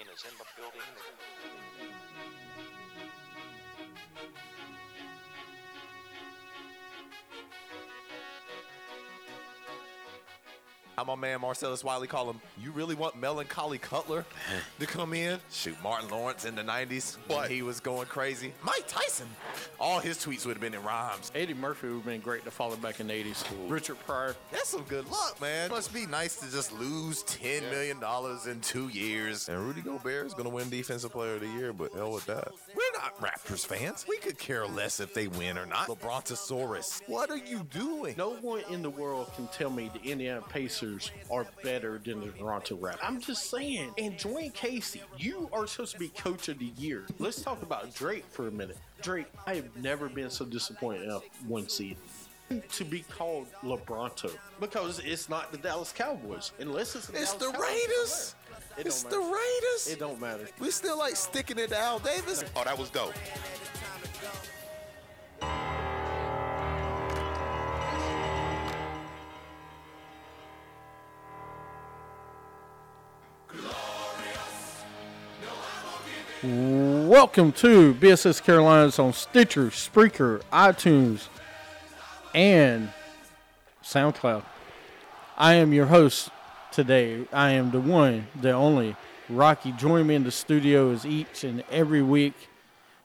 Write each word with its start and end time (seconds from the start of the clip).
In 0.00 0.06
the 0.06 0.44
building. 0.56 0.80
How 10.98 11.04
my 11.04 11.14
man 11.14 11.40
Marcellus 11.42 11.84
Wiley 11.84 12.08
call 12.08 12.28
him, 12.28 12.40
you 12.60 12.72
really 12.72 12.96
want 12.96 13.16
Melancholy 13.16 13.78
Cutler 13.78 14.24
to 14.80 14.86
come 14.86 15.14
in? 15.14 15.38
Shoot, 15.52 15.80
Martin 15.80 16.10
Lawrence 16.10 16.44
in 16.44 16.56
the 16.56 16.62
90s 16.62 17.18
when 17.28 17.48
he 17.48 17.62
was 17.62 17.78
going 17.78 18.06
crazy. 18.06 18.52
Mike 18.64 18.82
Tyson. 18.88 19.28
All 19.78 20.00
his 20.00 20.16
tweets 20.18 20.44
would 20.44 20.56
have 20.56 20.60
been 20.60 20.74
in 20.74 20.82
rhymes. 20.82 21.30
Eddie 21.36 21.54
Murphy 21.54 21.86
would 21.86 21.94
have 21.98 22.04
been 22.04 22.20
great 22.20 22.42
to 22.46 22.50
follow 22.50 22.74
back 22.74 22.98
in 22.98 23.06
the 23.06 23.12
80s. 23.12 23.44
Richard 23.68 23.96
Pryor. 24.06 24.34
That's 24.50 24.70
some 24.70 24.82
good 24.88 25.08
luck, 25.08 25.40
man. 25.40 25.70
Must 25.70 25.94
be 25.94 26.04
nice 26.04 26.34
to 26.40 26.50
just 26.50 26.72
lose 26.72 27.22
$10 27.22 27.70
million 27.70 27.98
in 28.50 28.60
two 28.60 28.88
years. 28.88 29.48
And 29.48 29.64
Rudy 29.64 29.82
Gobert 29.82 30.26
is 30.26 30.34
going 30.34 30.48
to 30.48 30.50
win 30.50 30.68
Defensive 30.68 31.12
Player 31.12 31.34
of 31.34 31.42
the 31.42 31.46
Year, 31.46 31.72
but 31.72 31.92
hell 31.92 32.10
with 32.10 32.26
that. 32.26 32.48
Not 33.08 33.20
Raptors 33.20 33.64
fans. 33.64 34.04
We 34.06 34.18
could 34.18 34.38
care 34.38 34.66
less 34.66 35.00
if 35.00 35.14
they 35.14 35.28
win 35.28 35.56
or 35.56 35.64
not. 35.64 35.88
LeBrontosaurus, 35.88 37.00
what 37.06 37.30
are 37.30 37.38
you 37.38 37.60
doing? 37.70 38.14
No 38.18 38.34
one 38.34 38.62
in 38.70 38.82
the 38.82 38.90
world 38.90 39.30
can 39.34 39.46
tell 39.46 39.70
me 39.70 39.90
the 39.94 40.10
Indiana 40.10 40.42
Pacers 40.42 41.10
are 41.30 41.46
better 41.62 41.98
than 42.04 42.20
the 42.20 42.26
Toronto 42.28 42.76
Raptors. 42.76 42.98
I'm 43.02 43.18
just 43.18 43.48
saying. 43.50 43.92
And 43.96 44.18
Dwane 44.18 44.52
Casey, 44.52 45.00
you 45.16 45.48
are 45.54 45.66
supposed 45.66 45.92
to 45.92 45.98
be 45.98 46.08
coach 46.08 46.48
of 46.48 46.58
the 46.58 46.70
year. 46.76 47.06
Let's 47.18 47.40
talk 47.40 47.62
about 47.62 47.94
Drake 47.94 48.26
for 48.30 48.48
a 48.48 48.50
minute. 48.50 48.76
Drake, 49.00 49.28
I 49.46 49.54
have 49.54 49.74
never 49.78 50.10
been 50.10 50.28
so 50.28 50.44
disappointed 50.44 51.04
in 51.04 51.20
one 51.46 51.68
seed. 51.68 51.96
To 52.48 52.84
be 52.84 53.00
called 53.10 53.46
LeBronto 53.62 54.30
because 54.58 55.00
it's 55.00 55.28
not 55.28 55.52
the 55.52 55.58
Dallas 55.58 55.92
Cowboys 55.92 56.52
unless 56.58 56.96
it's 56.96 57.08
the 57.08 57.20
It's 57.20 57.34
Dallas 57.34 57.52
the 57.52 57.58
Raiders. 57.60 58.34
It 58.78 58.86
It's 58.86 59.02
the. 59.02 59.18
Raiders. 59.18 59.88
It 59.88 59.98
don't 59.98 60.18
matter. 60.18 60.48
We 60.58 60.70
still 60.70 60.96
like 60.96 61.16
sticking 61.16 61.58
it 61.58 61.68
to 61.68 61.78
Al 61.78 61.98
Davis. 61.98 62.44
Oh, 62.56 62.64
that 62.64 62.78
was 62.78 62.88
dope. 62.88 63.12
Welcome 76.42 77.52
to 77.52 77.94
BSS 77.94 78.42
Carolinas 78.42 78.98
on 78.98 79.12
Stitcher, 79.12 79.66
Spreaker, 79.66 80.40
iTunes, 80.52 81.26
and 82.34 82.90
SoundCloud. 83.82 84.44
I 85.36 85.54
am 85.54 85.72
your 85.72 85.86
host 85.86 86.30
today. 86.72 87.26
I 87.32 87.50
am 87.50 87.70
the 87.70 87.80
one, 87.80 88.26
the 88.40 88.52
only 88.52 88.96
Rocky. 89.28 89.72
Join 89.72 90.06
me 90.06 90.14
in 90.14 90.24
the 90.24 90.30
studio 90.30 90.90
as 90.90 91.04
each 91.04 91.44
and 91.44 91.62
every 91.70 92.02
week 92.02 92.34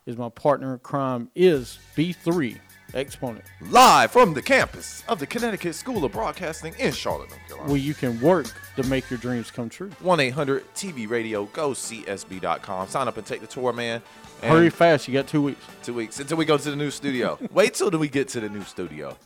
is 0.06 0.18
my 0.18 0.30
partner 0.30 0.74
in 0.74 0.80
crime 0.80 1.30
is 1.36 1.80
B3 1.96 2.60
Exponent, 2.94 3.44
Live 3.72 4.12
from 4.12 4.34
the 4.36 4.42
campus 4.42 5.04
of 5.08 5.18
the 5.20 5.26
Connecticut 5.26 5.74
School 5.74 6.06
of 6.06 6.12
Broadcasting 6.12 6.76
in 6.78 6.92
Charlotte, 6.94 7.30
North 7.30 7.48
Carolina. 7.48 7.70
where 7.72 7.80
you 7.80 7.96
can 7.96 8.20
work 8.22 8.46
to 8.76 8.84
make 8.84 9.10
your 9.10 9.18
dreams 9.18 9.50
come 9.50 9.68
true. 9.68 9.90
1 10.02 10.20
800 10.20 10.74
TV 10.76 11.10
radio, 11.10 11.46
go 11.46 11.72
CSB.com. 11.72 12.88
Sign 12.88 13.08
up 13.08 13.18
and 13.18 13.26
take 13.26 13.42
the 13.42 13.48
tour, 13.48 13.74
man. 13.74 14.02
And 14.44 14.52
Hurry 14.52 14.70
fast, 14.70 15.08
you 15.08 15.14
got 15.14 15.28
two 15.28 15.42
weeks. 15.42 15.60
Two 15.82 15.96
weeks 15.96 16.20
until 16.20 16.38
we 16.38 16.46
go 16.46 16.56
to 16.58 16.70
the 16.70 16.76
new 16.76 16.92
studio. 16.92 17.40
Wait 17.52 17.74
till 17.74 17.90
we 17.90 18.08
get 18.10 18.28
to 18.30 18.40
the 18.40 18.50
new 18.50 18.64
studio. 18.64 19.18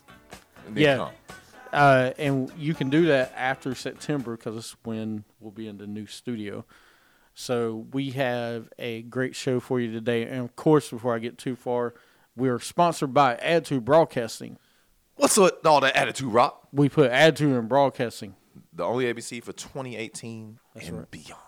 And 0.66 0.78
Yeah. 0.78 0.96
come. 0.98 1.12
Uh, 1.74 2.12
and 2.18 2.50
you 2.58 2.74
can 2.74 2.90
do 2.90 3.08
that 3.08 3.34
after 3.36 3.76
September 3.76 4.38
because 4.38 4.56
it's 4.56 4.76
when 4.84 5.26
we'll 5.42 5.52
be 5.52 5.68
in 5.68 5.78
the 5.78 5.88
new 5.88 6.06
studio. 6.06 6.64
So 7.34 7.86
we 7.92 8.12
have 8.12 8.70
a 8.80 9.02
great 9.04 9.36
show 9.36 9.60
for 9.60 9.80
you 9.82 9.92
today. 9.92 10.24
And 10.24 10.40
of 10.40 10.56
course, 10.56 10.90
before 10.90 11.14
I 11.14 11.20
get 11.20 11.38
too 11.38 11.58
far, 11.58 11.94
we're 12.38 12.60
sponsored 12.60 13.14
by 13.14 13.36
Attitude 13.38 13.84
Broadcasting. 13.84 14.58
What's 15.16 15.38
with 15.38 15.66
all 15.66 15.82
that 15.82 15.96
attitude, 15.96 16.32
Rock? 16.32 16.68
We 16.72 16.88
put 16.88 17.10
Attitude 17.12 17.58
in 17.58 17.68
Broadcasting. 17.68 18.36
The 18.72 18.84
only 18.84 19.12
ABC 19.12 19.44
for 19.44 19.54
2018 19.54 20.60
That's 20.76 20.88
and 20.88 21.00
right. 21.00 21.12
beyond. 21.12 21.42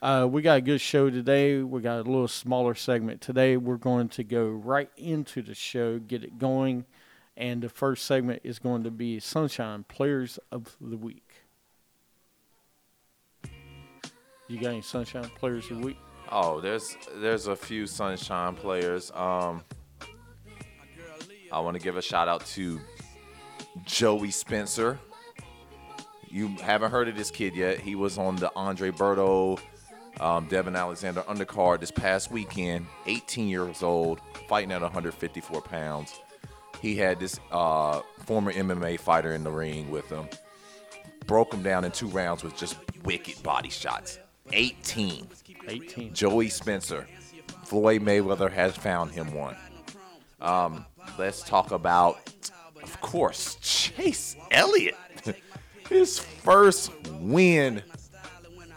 Uh, 0.00 0.26
we 0.26 0.40
got 0.40 0.58
a 0.58 0.60
good 0.62 0.80
show 0.80 1.10
today. 1.10 1.62
We 1.62 1.82
got 1.82 1.98
a 1.98 2.02
little 2.02 2.28
smaller 2.28 2.74
segment 2.74 3.20
today. 3.20 3.58
We're 3.58 3.76
going 3.76 4.08
to 4.10 4.24
go 4.24 4.46
right 4.46 4.90
into 4.96 5.42
the 5.42 5.54
show, 5.54 5.98
get 5.98 6.24
it 6.24 6.38
going. 6.38 6.86
And 7.36 7.62
the 7.62 7.68
first 7.68 8.06
segment 8.06 8.40
is 8.44 8.58
going 8.58 8.84
to 8.84 8.90
be 8.90 9.20
Sunshine 9.20 9.84
Players 9.84 10.38
of 10.50 10.76
the 10.80 10.96
Week. 10.96 11.32
You 14.48 14.60
got 14.60 14.70
any 14.70 14.82
Sunshine 14.82 15.30
Players 15.36 15.70
of 15.70 15.80
the 15.80 15.86
Week? 15.86 15.98
Oh, 16.30 16.60
there's 16.60 16.96
there's 17.16 17.46
a 17.46 17.56
few 17.56 17.86
Sunshine 17.86 18.54
players. 18.54 19.10
Um, 19.14 19.62
I 21.54 21.60
want 21.60 21.76
to 21.76 21.82
give 21.82 21.96
a 21.96 22.02
shout 22.02 22.26
out 22.26 22.44
to 22.46 22.80
Joey 23.84 24.32
Spencer. 24.32 24.98
You 26.28 26.48
haven't 26.48 26.90
heard 26.90 27.08
of 27.08 27.16
this 27.16 27.30
kid 27.30 27.54
yet. 27.54 27.78
He 27.78 27.94
was 27.94 28.18
on 28.18 28.34
the 28.34 28.50
Andre 28.56 28.90
Berto, 28.90 29.60
um, 30.18 30.48
Devin 30.48 30.74
Alexander 30.74 31.22
undercard 31.22 31.78
this 31.78 31.92
past 31.92 32.32
weekend. 32.32 32.86
18 33.06 33.46
years 33.46 33.84
old, 33.84 34.20
fighting 34.48 34.72
at 34.72 34.82
154 34.82 35.62
pounds. 35.62 36.18
He 36.82 36.96
had 36.96 37.20
this 37.20 37.38
uh, 37.52 38.00
former 38.26 38.52
MMA 38.52 38.98
fighter 38.98 39.32
in 39.32 39.44
the 39.44 39.52
ring 39.52 39.92
with 39.92 40.08
him. 40.10 40.28
Broke 41.26 41.54
him 41.54 41.62
down 41.62 41.84
in 41.84 41.92
two 41.92 42.08
rounds 42.08 42.42
with 42.42 42.56
just 42.56 42.76
wicked 43.04 43.40
body 43.44 43.70
shots. 43.70 44.18
18. 44.52 45.28
18. 45.68 46.14
Joey 46.14 46.48
Spencer. 46.48 47.06
Floyd 47.64 48.02
Mayweather 48.02 48.50
has 48.50 48.76
found 48.76 49.12
him 49.12 49.32
one. 49.32 49.56
Um, 50.40 50.84
let's 51.18 51.42
talk 51.42 51.70
about, 51.70 52.18
of 52.82 53.00
course, 53.00 53.56
Chase 53.60 54.36
Elliott. 54.50 54.96
His 55.88 56.18
first 56.18 56.92
win 57.20 57.82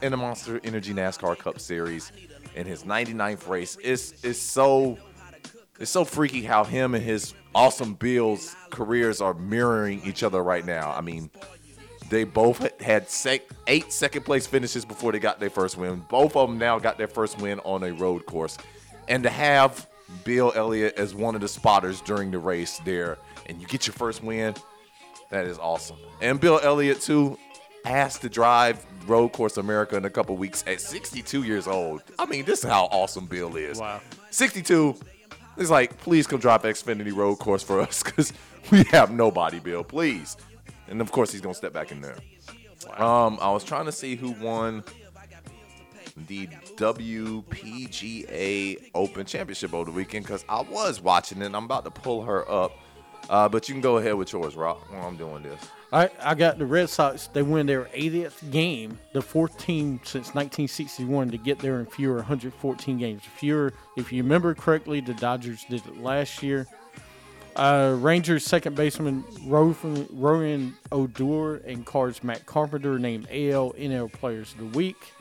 in 0.01 0.11
the 0.11 0.17
Monster 0.17 0.59
Energy 0.63 0.93
NASCAR 0.93 1.37
Cup 1.37 1.59
Series 1.59 2.11
in 2.55 2.67
his 2.67 2.83
99th 2.83 3.47
race. 3.47 3.77
It's, 3.81 4.13
it's 4.23 4.39
so 4.39 4.97
it's 5.79 5.91
so 5.91 6.03
freaky 6.03 6.41
how 6.41 6.63
him 6.63 6.95
and 6.95 7.03
his 7.03 7.33
awesome 7.53 7.93
Bills 7.93 8.55
careers 8.71 9.21
are 9.21 9.35
mirroring 9.35 10.01
each 10.03 10.23
other 10.23 10.43
right 10.43 10.65
now. 10.65 10.91
I 10.91 11.01
mean, 11.01 11.29
they 12.09 12.23
both 12.23 12.81
had 12.81 13.09
sec- 13.09 13.49
eight 13.67 13.93
second 13.93 14.23
place 14.23 14.47
finishes 14.47 14.85
before 14.85 15.11
they 15.11 15.19
got 15.19 15.39
their 15.39 15.49
first 15.49 15.77
win. 15.77 16.03
Both 16.09 16.35
of 16.35 16.49
them 16.49 16.57
now 16.57 16.79
got 16.79 16.97
their 16.97 17.07
first 17.07 17.39
win 17.39 17.59
on 17.59 17.83
a 17.83 17.93
road 17.93 18.25
course. 18.25 18.57
And 19.07 19.23
to 19.23 19.29
have 19.29 19.86
Bill 20.23 20.51
Elliott 20.55 20.95
as 20.97 21.13
one 21.13 21.35
of 21.35 21.41
the 21.41 21.47
spotters 21.47 22.01
during 22.01 22.31
the 22.31 22.39
race 22.39 22.79
there, 22.85 23.17
and 23.45 23.59
you 23.61 23.67
get 23.67 23.87
your 23.87 23.93
first 23.93 24.23
win, 24.23 24.55
that 25.29 25.45
is 25.45 25.57
awesome. 25.57 25.97
And 26.21 26.39
Bill 26.39 26.59
Elliott, 26.61 27.01
too, 27.01 27.37
asked 27.85 28.21
to 28.21 28.29
drive 28.29 28.85
Road 29.07 29.29
Course 29.29 29.57
America 29.57 29.95
in 29.95 30.05
a 30.05 30.09
couple 30.09 30.35
weeks 30.37 30.63
at 30.67 30.81
62 30.81 31.43
years 31.43 31.67
old. 31.67 32.03
I 32.19 32.25
mean, 32.25 32.45
this 32.45 32.59
is 32.63 32.69
how 32.69 32.85
awesome 32.85 33.25
Bill 33.25 33.55
is. 33.55 33.79
Wow. 33.79 34.01
62. 34.31 34.95
He's 35.57 35.71
like, 35.71 35.97
please 35.97 36.27
come 36.27 36.39
drive 36.39 36.63
Xfinity 36.63 37.15
Road 37.15 37.37
Course 37.37 37.63
for 37.63 37.79
us 37.79 38.03
because 38.05 38.33
we 38.71 38.83
have 38.85 39.11
nobody, 39.11 39.59
Bill. 39.59 39.83
Please. 39.83 40.37
And 40.87 41.01
of 41.01 41.11
course, 41.11 41.31
he's 41.31 41.41
gonna 41.41 41.55
step 41.55 41.73
back 41.73 41.91
in 41.91 42.01
there. 42.01 42.17
Um, 42.95 43.37
I 43.41 43.51
was 43.51 43.63
trying 43.63 43.85
to 43.85 43.91
see 43.91 44.15
who 44.15 44.31
won 44.31 44.83
the 46.27 46.47
WPGA 46.75 47.31
Open 48.95 49.25
Championship 49.25 49.73
over 49.73 49.91
the 49.91 49.95
weekend 49.95 50.25
because 50.25 50.43
I 50.49 50.61
was 50.61 51.01
watching 51.01 51.41
it. 51.41 51.53
I'm 51.53 51.65
about 51.65 51.85
to 51.85 51.91
pull 51.91 52.23
her 52.23 52.49
up, 52.49 52.77
uh, 53.29 53.47
but 53.49 53.69
you 53.69 53.75
can 53.75 53.81
go 53.81 53.97
ahead 53.97 54.15
with 54.15 54.33
yours, 54.33 54.55
Rock. 54.55 54.91
While 54.91 55.07
I'm 55.07 55.17
doing 55.17 55.43
this. 55.43 55.61
I, 55.93 56.09
I 56.21 56.35
got 56.35 56.57
the 56.57 56.65
Red 56.65 56.89
Sox. 56.89 57.27
They 57.27 57.43
win 57.43 57.65
their 57.65 57.85
80th 57.85 58.51
game, 58.51 58.99
the 59.13 59.21
fourth 59.21 59.57
team 59.57 60.01
since 60.03 60.33
1961 60.35 61.31
to 61.31 61.37
get 61.37 61.59
there 61.59 61.79
in 61.79 61.85
fewer 61.85 62.15
114 62.15 62.97
games. 62.97 63.23
Fewer, 63.37 63.71
if 63.95 64.11
you 64.11 64.21
remember 64.21 64.53
correctly, 64.53 64.99
the 64.99 65.13
Dodgers 65.13 65.63
did 65.69 65.85
it 65.85 66.01
last 66.01 66.43
year. 66.43 66.67
Uh, 67.55 67.95
Rangers 67.99 68.45
second 68.45 68.75
baseman 68.75 69.23
Rowan 69.47 70.75
Odor 70.91 71.55
and 71.55 71.85
Cards 71.85 72.23
Matt 72.23 72.45
Carpenter 72.45 72.99
named 72.99 73.25
AL 73.31 73.71
NL 73.71 74.11
Players 74.11 74.51
of 74.51 74.59
the 74.59 74.77
Week. 74.77 75.13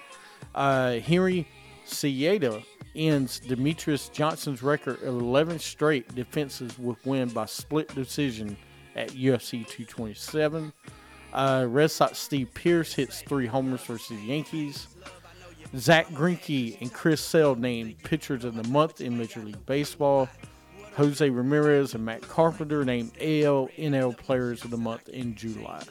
Uh, 0.57 0.99
Henry 1.01 1.47
Cejudo 1.87 2.65
ends 2.97 3.41
Demetrious 3.41 4.11
Johnson's 4.11 4.63
record 4.63 5.03
of 5.03 5.21
11 5.21 5.59
straight 5.59 6.13
defenses 6.15 6.79
with 6.79 7.05
win 7.05 7.29
by 7.29 7.45
split 7.45 7.95
decision 7.95 8.57
at 8.97 9.11
UFC 9.11 9.67
227. 9.67 10.73
Uh, 11.33 11.67
Red 11.69 11.91
Sox 11.91 12.19
Steve 12.19 12.49
Pearce 12.55 12.95
hits 12.95 13.21
three 13.21 13.47
homers 13.47 13.83
versus 13.83 14.09
the 14.09 14.25
Yankees. 14.25 14.89
Zack 15.77 16.07
Greinke 16.09 16.81
and 16.81 16.91
Chris 16.93 17.21
Sale 17.21 17.57
named 17.57 17.99
pitchers 18.03 18.45
of 18.45 18.55
the 18.55 18.67
month 18.71 19.03
in 19.03 19.19
Major 19.19 19.41
League 19.41 19.67
Baseball. 19.67 20.29
Jose 20.95 21.29
Ramirez 21.29 21.95
and 21.95 22.03
Matt 22.03 22.23
Carpenter 22.23 22.83
named 22.83 23.11
AL 23.21 23.69
NL 23.77 24.17
players 24.17 24.65
of 24.65 24.71
the 24.71 24.79
month 24.79 25.11
in 25.11 25.35
July. 25.35 25.83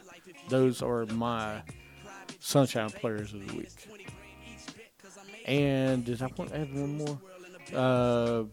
Those 0.50 0.82
are 0.82 1.06
my 1.06 1.62
Sunshine 2.40 2.90
players 2.90 3.34
of 3.34 3.48
the 3.48 3.56
week. 3.56 4.15
And 5.46 6.10
I 6.10 6.26
want 6.38 6.52
to 6.52 6.60
add 6.60 6.74
one 6.74 6.98
more? 6.98 7.20
Uh, 7.74 8.44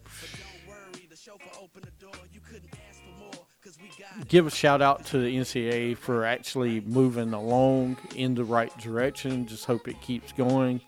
give 4.27 4.47
a 4.47 4.51
shout 4.51 4.81
out 4.81 5.05
to 5.07 5.17
the 5.17 5.35
NCAA 5.35 5.97
for 5.97 6.25
actually 6.25 6.81
moving 6.81 7.33
along 7.33 7.97
in 8.15 8.35
the 8.35 8.43
right 8.43 8.75
direction. 8.77 9.47
Just 9.47 9.65
hope 9.65 9.87
it 9.87 9.99
keeps 10.01 10.31
going. 10.31 10.81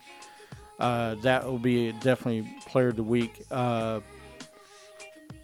Uh, 0.78 1.16
that 1.16 1.44
will 1.44 1.58
be 1.58 1.92
definitely 1.92 2.48
player 2.66 2.88
of 2.88 2.96
the 2.96 3.02
week. 3.02 3.42
Uh, 3.50 4.00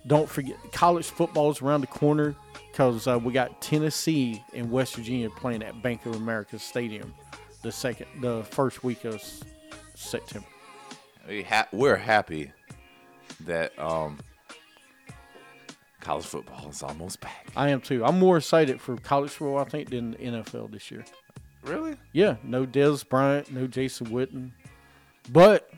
don't 0.06 0.28
forget, 0.28 0.56
college 0.72 1.06
football 1.06 1.50
is 1.50 1.62
around 1.62 1.80
the 1.80 1.86
corner 1.86 2.34
because 2.70 3.06
uh, 3.06 3.18
we 3.18 3.32
got 3.32 3.60
Tennessee 3.60 4.42
and 4.52 4.70
West 4.70 4.96
Virginia 4.96 5.30
playing 5.30 5.62
at 5.62 5.80
Bank 5.82 6.04
of 6.06 6.16
America 6.16 6.58
Stadium 6.58 7.14
the 7.62 7.72
second, 7.72 8.06
the 8.20 8.42
first 8.44 8.82
week 8.82 9.04
of 9.04 9.22
September. 9.94 10.46
We 11.28 11.42
ha- 11.42 11.68
we're 11.72 11.96
happy 11.96 12.52
that 13.40 13.78
um, 13.78 14.18
college 16.00 16.24
football 16.24 16.68
is 16.68 16.82
almost 16.82 17.20
back. 17.20 17.48
I 17.56 17.68
am 17.70 17.80
too. 17.80 18.04
I'm 18.04 18.18
more 18.18 18.38
excited 18.38 18.80
for 18.80 18.96
college 18.96 19.30
football, 19.30 19.58
I 19.58 19.64
think, 19.64 19.90
than 19.90 20.12
the 20.12 20.16
NFL 20.18 20.72
this 20.72 20.90
year. 20.90 21.04
Really? 21.62 21.96
Yeah, 22.12 22.36
no 22.42 22.66
Dez 22.66 23.08
Bryant, 23.08 23.52
no 23.52 23.66
Jason 23.68 24.08
Witten, 24.08 24.50
but 25.30 25.70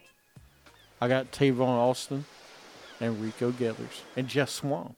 I 1.00 1.08
got 1.08 1.31
Tavon 1.31 1.61
Austin 1.69 2.25
and 3.00 3.20
Rico 3.20 3.50
Gathers 3.50 4.02
and 4.17 4.26
Geoff 4.26 4.49
Swaim 4.49 4.94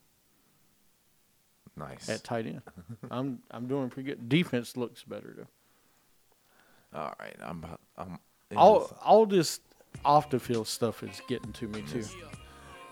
Nice. 1.76 2.08
at 2.08 2.22
tight 2.22 2.46
end. 2.46 2.62
I'm 3.10 3.40
I'm 3.50 3.66
doing 3.66 3.90
pretty 3.90 4.10
good. 4.10 4.28
Defense 4.28 4.76
looks 4.76 5.02
better 5.02 5.34
though. 5.36 6.98
All 7.00 7.14
right. 7.18 7.34
I'm. 7.42 7.66
I'm. 7.98 8.18
All 8.56 8.96
all 9.04 9.26
this 9.26 9.58
off 10.04 10.30
the 10.30 10.38
field 10.38 10.66
stuff 10.68 11.02
is 11.02 11.20
getting 11.28 11.52
to 11.54 11.68
me 11.68 11.82
too. 11.82 12.04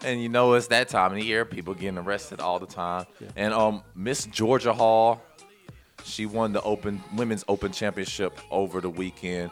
And 0.05 0.23
you 0.23 0.29
know 0.29 0.53
it's 0.55 0.67
that 0.67 0.89
time 0.89 1.13
of 1.13 1.17
the 1.19 1.25
year. 1.25 1.45
People 1.45 1.73
getting 1.75 1.99
arrested 1.99 2.41
all 2.41 2.59
the 2.59 2.67
time. 2.67 3.07
Yeah. 3.21 3.29
And 3.37 3.55
um, 3.55 3.83
Miss 3.95 4.27
Georgia 4.27 4.73
Hall, 4.75 5.23
she 6.05 6.27
won 6.27 6.53
the 6.53 6.61
Open 6.63 7.03
Women's 7.17 7.45
Open 7.49 7.73
Championship 7.73 8.39
over 8.51 8.81
the 8.83 8.91
weekend, 8.91 9.51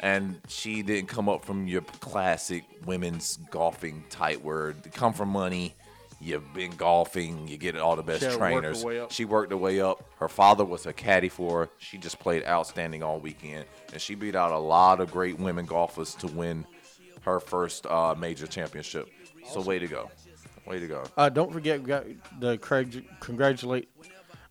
and 0.00 0.40
she 0.48 0.82
didn't 0.82 1.08
come 1.08 1.28
up 1.28 1.44
from 1.44 1.68
your 1.68 1.82
classic 2.00 2.64
women's 2.84 3.38
golfing 3.50 4.02
tight 4.10 4.42
word. 4.42 4.76
Come 4.92 5.12
from 5.12 5.28
money. 5.28 5.74
You've 6.20 6.52
been 6.54 6.70
golfing. 6.76 7.48
You 7.48 7.56
get 7.56 7.76
all 7.76 7.96
the 7.96 8.02
best 8.02 8.20
She 8.20 8.26
had 8.26 8.32
to 8.34 8.38
work 8.38 8.52
her 8.64 8.72
trainers. 8.74 8.84
up. 9.04 9.12
She 9.12 9.24
worked 9.24 9.50
her 9.50 9.56
way 9.58 9.80
up. 9.80 10.04
Her 10.18 10.28
father 10.28 10.64
was 10.64 10.86
a 10.86 10.92
caddy 10.92 11.28
for 11.28 11.62
her. 11.62 11.70
She 11.78 11.98
just 11.98 12.18
played 12.20 12.44
outstanding 12.44 13.02
all 13.02 13.18
weekend, 13.18 13.64
and 13.92 14.00
she 14.00 14.14
beat 14.14 14.36
out 14.36 14.52
a 14.52 14.58
lot 14.58 15.00
of 15.00 15.10
great 15.10 15.38
women 15.38 15.66
golfers 15.66 16.14
to 16.16 16.28
win 16.28 16.64
her 17.22 17.40
first 17.40 17.86
uh, 17.86 18.14
major 18.18 18.46
championship. 18.46 19.08
So 19.48 19.60
way 19.60 19.78
to 19.78 19.86
go, 19.86 20.10
way 20.66 20.78
to 20.80 20.86
go. 20.86 21.04
Uh, 21.16 21.28
don't 21.28 21.52
forget, 21.52 21.80
we 21.80 21.86
got 21.86 22.04
the 22.40 22.58
Craig. 22.58 23.04
Congratulate. 23.20 23.88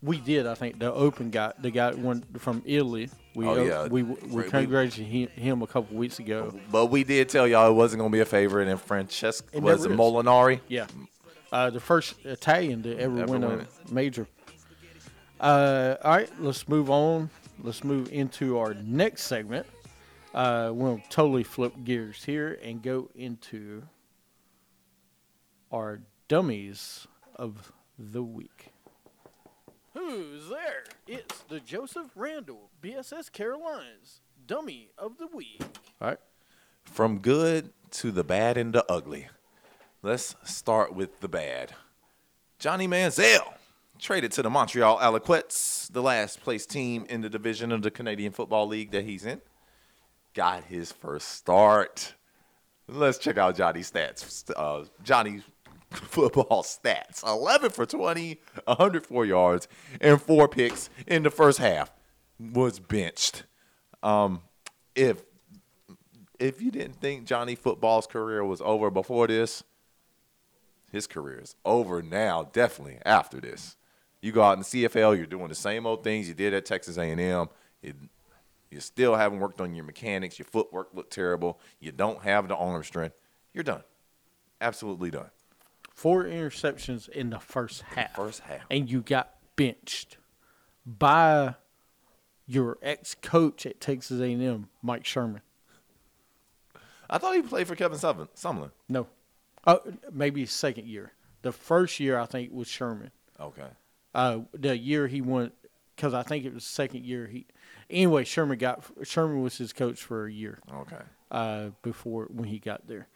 We 0.02 0.18
did, 0.18 0.46
I 0.48 0.54
think, 0.54 0.80
the 0.80 0.92
Open 0.92 1.30
guy, 1.30 1.52
the 1.60 1.70
guy 1.70 1.92
one 1.94 2.24
from 2.38 2.62
Italy. 2.66 3.08
We 3.34 3.46
Oh, 3.46 3.52
uh, 3.60 3.62
yeah. 3.62 3.86
we 3.86 4.02
We- 4.02 4.42
congratulated 4.50 5.30
him, 5.30 5.62
a 5.62 5.66
couple 5.66 5.96
weeks 5.96 6.18
ago. 6.18 6.52
But 6.70 6.86
we 6.86 7.04
did 7.04 7.28
tell 7.28 7.46
y'all 7.46 7.70
it 7.70 7.74
wasn't 7.74 8.00
gonna 8.00 8.10
be 8.10 8.20
a 8.20 8.24
favorite, 8.26 8.68
and 8.68 8.80
Francesco 8.80 9.46
It 9.52 9.62
was 9.62 9.84
it. 9.86 9.92
Molinari. 9.92 10.60
Yeah, 10.68 10.86
uh, 11.52 11.70
the 11.70 11.80
first 11.80 12.14
Italian 12.24 12.82
to 12.82 12.98
ever, 12.98 13.20
Ever 13.22 13.32
win 13.32 13.40
win 13.42 13.60
a 13.60 13.92
major. 13.94 14.26
Uh, 15.40 15.96
all 16.04 16.12
right, 16.16 16.30
let's 16.40 16.68
move 16.68 16.90
on. 16.90 17.30
Let's 17.62 17.82
move 17.84 18.12
into 18.12 18.58
our 18.58 18.74
next 18.74 19.22
segment. 19.24 19.66
Uh, 20.34 20.70
we'll 20.72 21.02
totally 21.10 21.42
flip 21.42 21.74
gears 21.84 22.24
here 22.24 22.58
and 22.62 22.82
go 22.82 23.10
into 23.14 23.82
our 25.70 26.00
dummies 26.28 27.06
of 27.36 27.72
the 27.98 28.22
week. 28.22 28.68
Who's 29.94 30.48
there? 30.48 30.84
It's 31.06 31.40
the 31.42 31.60
Joseph 31.60 32.10
Randall 32.16 32.70
BSS 32.82 33.30
Carolinas 33.30 34.20
dummy 34.46 34.90
of 34.96 35.18
the 35.18 35.26
week. 35.26 35.60
All 36.00 36.08
right. 36.08 36.18
From 36.84 37.18
good 37.18 37.72
to 37.92 38.10
the 38.10 38.24
bad 38.24 38.56
and 38.56 38.72
the 38.72 38.84
ugly. 38.90 39.28
Let's 40.02 40.34
start 40.44 40.94
with 40.94 41.20
the 41.20 41.28
bad. 41.28 41.74
Johnny 42.58 42.88
Manziel 42.88 43.54
traded 43.98 44.32
to 44.32 44.42
the 44.42 44.50
Montreal 44.50 44.98
Alouettes, 44.98 45.92
the 45.92 46.02
last 46.02 46.40
place 46.40 46.66
team 46.66 47.06
in 47.08 47.20
the 47.20 47.30
division 47.30 47.70
of 47.70 47.82
the 47.82 47.90
Canadian 47.90 48.32
Football 48.32 48.66
League 48.66 48.90
that 48.90 49.04
he's 49.04 49.24
in. 49.24 49.40
Got 50.34 50.64
his 50.64 50.92
first 50.92 51.28
start. 51.28 52.14
Let's 52.88 53.18
check 53.18 53.38
out 53.38 53.56
Johnny's 53.56 53.90
stats. 53.90 54.50
Uh, 54.54 54.84
Johnny's 55.02 55.42
football 55.90 56.62
stats 56.62 57.22
11 57.24 57.70
for 57.70 57.86
20, 57.86 58.40
104 58.64 59.26
yards, 59.26 59.68
and 60.00 60.20
four 60.20 60.48
picks 60.48 60.90
in 61.06 61.22
the 61.22 61.30
first 61.30 61.58
half. 61.58 61.92
Was 62.38 62.80
benched. 62.80 63.44
Um, 64.02 64.40
if 64.94 65.22
if 66.40 66.60
you 66.60 66.72
didn't 66.72 66.96
think 66.96 67.24
Johnny 67.24 67.54
Football's 67.54 68.06
career 68.06 68.44
was 68.44 68.60
over 68.62 68.90
before 68.90 69.28
this, 69.28 69.62
his 70.90 71.06
career 71.06 71.40
is 71.40 71.54
over 71.64 72.02
now. 72.02 72.50
Definitely 72.52 72.98
after 73.06 73.40
this, 73.40 73.76
you 74.20 74.32
go 74.32 74.42
out 74.42 74.54
in 74.54 74.58
the 74.60 74.64
CFL. 74.64 75.16
You're 75.16 75.26
doing 75.26 75.48
the 75.48 75.54
same 75.54 75.86
old 75.86 76.02
things 76.02 76.26
you 76.26 76.34
did 76.34 76.52
at 76.52 76.66
Texas 76.66 76.98
A&M. 76.98 77.48
You, 77.82 77.94
you 78.72 78.80
still 78.80 79.14
haven't 79.14 79.40
worked 79.40 79.60
on 79.60 79.74
your 79.74 79.84
mechanics. 79.84 80.38
Your 80.38 80.46
footwork 80.46 80.88
looked 80.94 81.12
terrible. 81.12 81.60
You 81.78 81.92
don't 81.92 82.22
have 82.22 82.48
the 82.48 82.56
arm 82.56 82.82
strength. 82.82 83.16
You're 83.52 83.64
done. 83.64 83.82
Absolutely 84.60 85.10
done. 85.10 85.30
Four 85.92 86.24
interceptions 86.24 87.08
in 87.08 87.30
the 87.30 87.38
first 87.38 87.82
half. 87.82 88.16
First 88.16 88.40
half. 88.40 88.62
And 88.70 88.90
you 88.90 89.02
got 89.02 89.34
benched 89.56 90.16
by 90.86 91.56
your 92.46 92.78
ex-coach 92.82 93.66
at 93.66 93.80
Texas 93.80 94.20
A&M, 94.20 94.68
Mike 94.82 95.04
Sherman. 95.04 95.42
I 97.10 97.18
thought 97.18 97.34
he 97.34 97.42
played 97.42 97.68
for 97.68 97.76
Kevin 97.76 97.98
Sumlin. 97.98 98.28
Sumlin. 98.34 98.70
No, 98.88 99.06
oh, 99.66 99.80
maybe 100.10 100.46
second 100.46 100.86
year. 100.86 101.12
The 101.42 101.52
first 101.52 102.00
year 102.00 102.18
I 102.18 102.24
think 102.24 102.52
was 102.52 102.68
Sherman. 102.68 103.10
Okay. 103.38 103.68
Uh, 104.14 104.40
the 104.54 104.76
year 104.76 105.08
he 105.08 105.20
won, 105.20 105.52
because 105.94 106.14
I 106.14 106.22
think 106.22 106.46
it 106.46 106.54
was 106.54 106.64
second 106.64 107.04
year 107.04 107.26
he. 107.26 107.46
Anyway, 107.92 108.24
Sherman 108.24 108.58
got 108.58 108.82
Sherman 109.04 109.42
was 109.42 109.58
his 109.58 109.72
coach 109.72 110.02
for 110.02 110.26
a 110.26 110.32
year. 110.32 110.58
Okay. 110.74 111.02
uh, 111.30 111.68
before 111.82 112.26
when 112.30 112.48
he 112.48 112.58
got 112.58 112.86
there. 112.88 113.06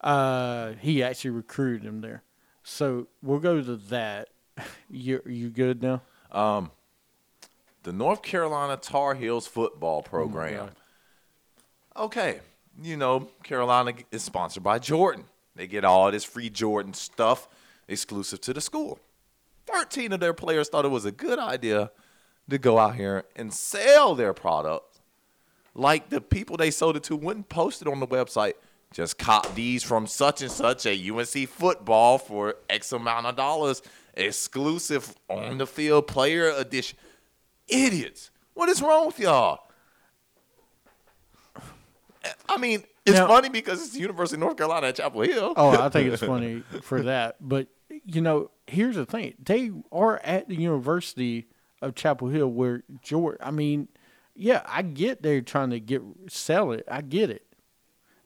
Uh, 0.00 0.72
he 0.80 1.02
actually 1.02 1.30
recruited 1.30 1.82
him 1.82 2.00
there. 2.00 2.22
So 2.62 3.06
we'll 3.22 3.38
go 3.38 3.62
to 3.62 3.76
that. 3.76 4.28
You 4.90 5.22
you 5.26 5.50
good 5.50 5.82
now? 5.82 6.02
The 7.82 7.92
North 7.92 8.22
Carolina 8.22 8.76
Tar 8.76 9.14
Heels 9.14 9.46
football 9.46 10.02
program. 10.02 10.56
God. 10.56 10.72
okay, 11.96 12.40
you 12.82 12.96
know, 12.96 13.28
Carolina 13.42 13.92
is 14.10 14.22
sponsored 14.22 14.62
by 14.62 14.78
Jordan. 14.78 15.24
They 15.54 15.66
get 15.66 15.84
all 15.84 16.10
this 16.10 16.24
free 16.24 16.50
Jordan 16.50 16.94
stuff 16.94 17.48
exclusive 17.88 18.40
to 18.42 18.52
the 18.52 18.60
school. 18.60 18.98
13 19.66 20.12
of 20.12 20.20
their 20.20 20.34
players 20.34 20.68
thought 20.68 20.84
it 20.84 20.88
was 20.90 21.04
a 21.04 21.12
good 21.12 21.38
idea 21.38 21.90
to 22.50 22.58
go 22.58 22.78
out 22.78 22.94
here 22.96 23.24
and 23.34 23.52
sell 23.52 24.14
their 24.14 24.32
product 24.32 25.00
like 25.74 26.08
the 26.10 26.20
people 26.20 26.56
they 26.56 26.70
sold 26.70 26.96
it 26.96 27.02
to 27.04 27.16
wouldn't 27.16 27.48
post 27.48 27.82
it 27.82 27.88
on 27.88 28.00
the 28.00 28.06
website. 28.06 28.54
Just 28.92 29.18
cop 29.18 29.54
these 29.54 29.82
from 29.82 30.06
such 30.06 30.40
and 30.42 30.50
such 30.50 30.86
a 30.86 31.10
UNC 31.10 31.48
football 31.48 32.18
for 32.18 32.54
X 32.70 32.92
amount 32.92 33.26
of 33.26 33.36
dollars, 33.36 33.82
exclusive 34.14 35.14
on 35.28 35.58
the 35.58 35.66
field 35.66 36.06
player 36.06 36.50
edition. 36.50 36.96
Idiots. 37.68 38.30
What 38.54 38.68
is 38.68 38.80
wrong 38.80 39.06
with 39.06 39.18
y'all? 39.18 39.60
I 42.48 42.56
mean, 42.56 42.82
it's 43.04 43.16
Now- 43.18 43.28
funny 43.28 43.48
because 43.48 43.82
it's 43.82 43.92
the 43.92 44.00
University 44.00 44.36
of 44.36 44.40
North 44.40 44.56
Carolina 44.56 44.88
at 44.88 44.96
Chapel 44.96 45.20
Hill. 45.22 45.52
Oh, 45.56 45.70
I 45.80 45.88
think 45.88 46.12
it's 46.12 46.22
funny 46.24 46.62
for 46.82 47.02
that. 47.02 47.36
But 47.40 47.68
you 48.04 48.20
know, 48.20 48.50
here's 48.66 48.96
the 48.96 49.06
thing: 49.06 49.34
they 49.42 49.70
are 49.92 50.18
at 50.24 50.48
the 50.48 50.56
University 50.56 51.48
of 51.82 51.94
Chapel 51.94 52.28
Hill, 52.28 52.48
where 52.48 52.82
George. 53.02 53.36
I 53.40 53.50
mean, 53.50 53.88
yeah, 54.34 54.62
I 54.66 54.82
get 54.82 55.22
they're 55.22 55.40
trying 55.40 55.70
to 55.70 55.80
get 55.80 56.02
sell 56.28 56.72
it. 56.72 56.84
I 56.90 57.00
get 57.00 57.30
it. 57.30 57.42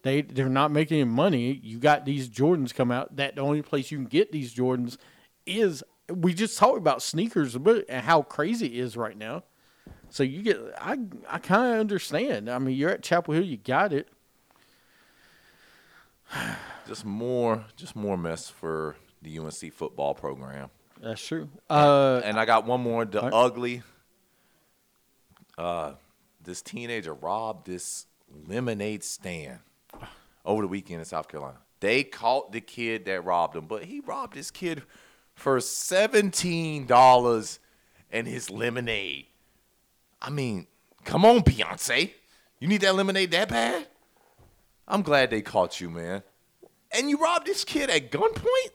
They 0.02 0.22
they're 0.22 0.48
not 0.48 0.70
making 0.70 1.00
any 1.00 1.10
money. 1.10 1.60
You 1.62 1.78
got 1.78 2.04
these 2.04 2.28
Jordans 2.28 2.74
come 2.74 2.90
out. 2.90 3.16
That 3.16 3.36
the 3.36 3.42
only 3.42 3.62
place 3.62 3.90
you 3.90 3.98
can 3.98 4.06
get 4.06 4.32
these 4.32 4.54
Jordans 4.54 4.96
is 5.46 5.82
we 6.08 6.34
just 6.34 6.58
talked 6.58 6.78
about 6.78 7.02
sneakers 7.02 7.54
and 7.54 8.04
how 8.04 8.22
crazy 8.22 8.66
it 8.66 8.74
is 8.74 8.96
right 8.96 9.16
now. 9.16 9.44
So 10.08 10.22
you 10.22 10.42
get 10.42 10.58
I 10.80 10.98
I 11.28 11.38
kind 11.38 11.74
of 11.74 11.80
understand. 11.80 12.48
I 12.50 12.58
mean, 12.58 12.76
you're 12.76 12.90
at 12.90 13.02
Chapel 13.02 13.34
Hill, 13.34 13.44
you 13.44 13.56
got 13.56 13.92
it. 13.92 14.08
Just 16.88 17.04
more, 17.04 17.66
just 17.76 17.94
more 17.94 18.16
mess 18.16 18.48
for 18.48 18.96
the 19.22 19.38
UNC 19.38 19.72
football 19.72 20.12
program. 20.12 20.70
That's 21.00 21.26
true. 21.26 21.48
Uh, 21.68 22.20
And 22.24 22.38
I 22.38 22.44
got 22.44 22.66
one 22.66 22.80
more. 22.82 23.04
The 23.04 23.20
right. 23.22 23.32
ugly. 23.32 23.82
Uh, 25.58 25.92
this 26.42 26.62
teenager 26.62 27.14
robbed 27.14 27.66
this 27.66 28.06
lemonade 28.46 29.02
stand. 29.04 29.58
over 30.44 30.62
the 30.62 30.68
weekend 30.68 31.00
in 31.00 31.04
South 31.04 31.28
Carolina. 31.28 31.58
They 31.80 32.02
caught 32.04 32.52
the 32.52 32.60
kid 32.60 33.04
that 33.06 33.24
robbed 33.24 33.56
him, 33.56 33.66
but 33.66 33.84
he 33.84 34.00
robbed 34.00 34.34
this 34.34 34.50
kid 34.50 34.82
for 35.34 35.60
seventeen 35.60 36.86
dollars 36.86 37.58
and 38.10 38.26
his 38.26 38.50
lemonade. 38.50 39.26
I 40.20 40.30
mean, 40.30 40.66
come 41.04 41.24
on, 41.24 41.40
Beyonce. 41.40 42.12
You 42.58 42.68
need 42.68 42.80
that 42.82 42.94
lemonade 42.94 43.30
that 43.30 43.48
bad? 43.48 43.86
I'm 44.88 45.02
glad 45.02 45.30
they 45.30 45.40
caught 45.42 45.80
you, 45.80 45.88
man. 45.88 46.22
And 46.92 47.08
you 47.08 47.16
robbed 47.18 47.46
this 47.46 47.64
kid 47.64 47.88
at 47.90 48.10
gunpoint 48.10 48.70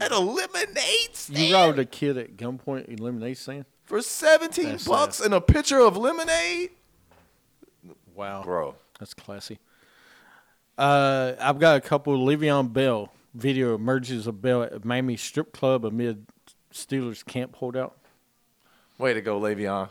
at 0.00 0.12
a 0.12 0.18
lemonade 0.18 1.14
stand 1.14 1.38
You 1.38 1.54
robbed 1.54 1.78
a 1.78 1.84
kid 1.84 2.16
at 2.18 2.36
gunpoint 2.36 2.86
in 2.86 2.96
lemonade 2.98 3.36
stand. 3.38 3.64
for 3.84 4.00
17 4.02 4.64
That's 4.64 4.86
bucks 4.88 5.16
sad. 5.16 5.26
and 5.26 5.34
a 5.34 5.40
pitcher 5.40 5.78
of 5.80 5.96
lemonade, 5.96 6.70
Wow, 8.14 8.42
bro. 8.42 8.74
that's 8.98 9.14
classy. 9.14 9.58
Uh, 10.78 11.34
I've 11.40 11.58
got 11.58 11.76
a 11.76 11.80
couple. 11.80 12.16
Le'Veon 12.18 12.72
Bell 12.72 13.12
video 13.34 13.74
emerges 13.74 14.26
of 14.26 14.40
Bell 14.42 14.62
at 14.62 14.84
Miami 14.84 15.16
strip 15.16 15.52
club 15.52 15.84
amid 15.84 16.26
Steelers 16.72 17.24
camp 17.24 17.56
holdout. 17.56 17.96
Way 18.98 19.14
to 19.14 19.20
go, 19.20 19.38
Le'Veon. 19.40 19.88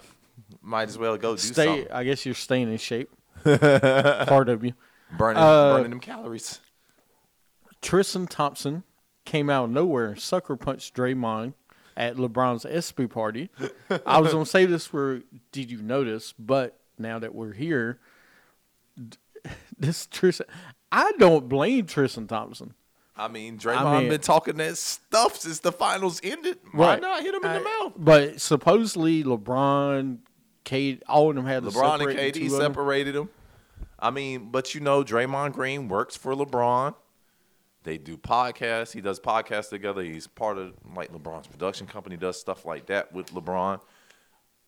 Might 0.61 0.87
as 0.89 0.97
well 0.97 1.15
go 1.17 1.33
do 1.35 1.37
Stay. 1.41 1.65
something. 1.65 1.87
I 1.91 2.03
guess 2.03 2.25
you're 2.25 2.33
staying 2.35 2.71
in 2.71 2.77
shape. 2.77 3.09
Part 3.43 4.49
of 4.49 4.63
you. 4.65 4.73
Burning, 5.17 5.41
Uh, 5.41 5.73
burning 5.75 5.91
them 5.91 5.99
calories. 5.99 6.59
Tristan 7.81 8.27
Thompson 8.27 8.83
came 9.29 9.49
out 9.49 9.65
of 9.65 9.69
nowhere 9.69 10.07
and 10.07 10.19
sucker 10.19 10.55
punched 10.55 10.95
Draymond 10.95 11.53
at 11.95 12.15
LeBron's 12.15 12.65
ESPY 12.65 13.05
party. 13.07 13.49
I 14.05 14.19
was 14.19 14.33
gonna 14.33 14.45
say 14.45 14.65
this 14.65 14.87
for 14.87 15.21
did 15.51 15.69
you 15.69 15.81
notice, 15.81 16.33
but 16.39 16.79
now 16.97 17.19
that 17.19 17.35
we're 17.35 17.53
here, 17.53 17.99
this 19.77 20.07
Tristan, 20.07 20.47
I 20.91 21.11
don't 21.19 21.47
blame 21.47 21.85
Tristan 21.85 22.27
Thompson. 22.27 22.73
I 23.15 23.27
mean, 23.27 23.59
Draymond 23.59 23.99
mean- 23.99 24.09
been 24.09 24.21
talking 24.21 24.57
that 24.57 24.77
stuff 24.77 25.37
since 25.37 25.59
the 25.59 25.71
finals 25.71 26.19
ended. 26.23 26.57
Why 26.71 26.95
not 26.95 27.21
hit 27.21 27.35
him 27.35 27.43
in 27.43 27.53
the 27.53 27.59
mouth? 27.59 27.93
But 27.97 28.41
supposedly 28.41 29.23
LeBron, 29.23 30.19
Kate, 30.63 31.03
all 31.07 31.29
of 31.29 31.35
them 31.35 31.45
had 31.45 31.63
to 31.63 31.69
LeBron 31.69 32.01
and 32.09 32.17
KD 32.17 32.33
two 32.33 32.49
them. 32.49 32.59
separated 32.61 33.13
them. 33.13 33.29
I 33.99 34.09
mean, 34.09 34.49
but 34.51 34.73
you 34.73 34.81
know, 34.81 35.03
Draymond 35.03 35.53
Green 35.53 35.87
works 35.89 36.15
for 36.15 36.33
LeBron. 36.33 36.95
They 37.83 37.97
do 37.97 38.17
podcasts. 38.17 38.91
He 38.91 39.01
does 39.01 39.19
podcasts 39.19 39.69
together. 39.69 40.01
He's 40.01 40.27
part 40.27 40.57
of 40.57 40.73
like 40.95 41.11
LeBron's 41.11 41.47
production 41.47 41.87
company. 41.87 42.17
Does 42.17 42.39
stuff 42.39 42.65
like 42.65 42.87
that 42.87 43.13
with 43.13 43.27
LeBron. 43.33 43.79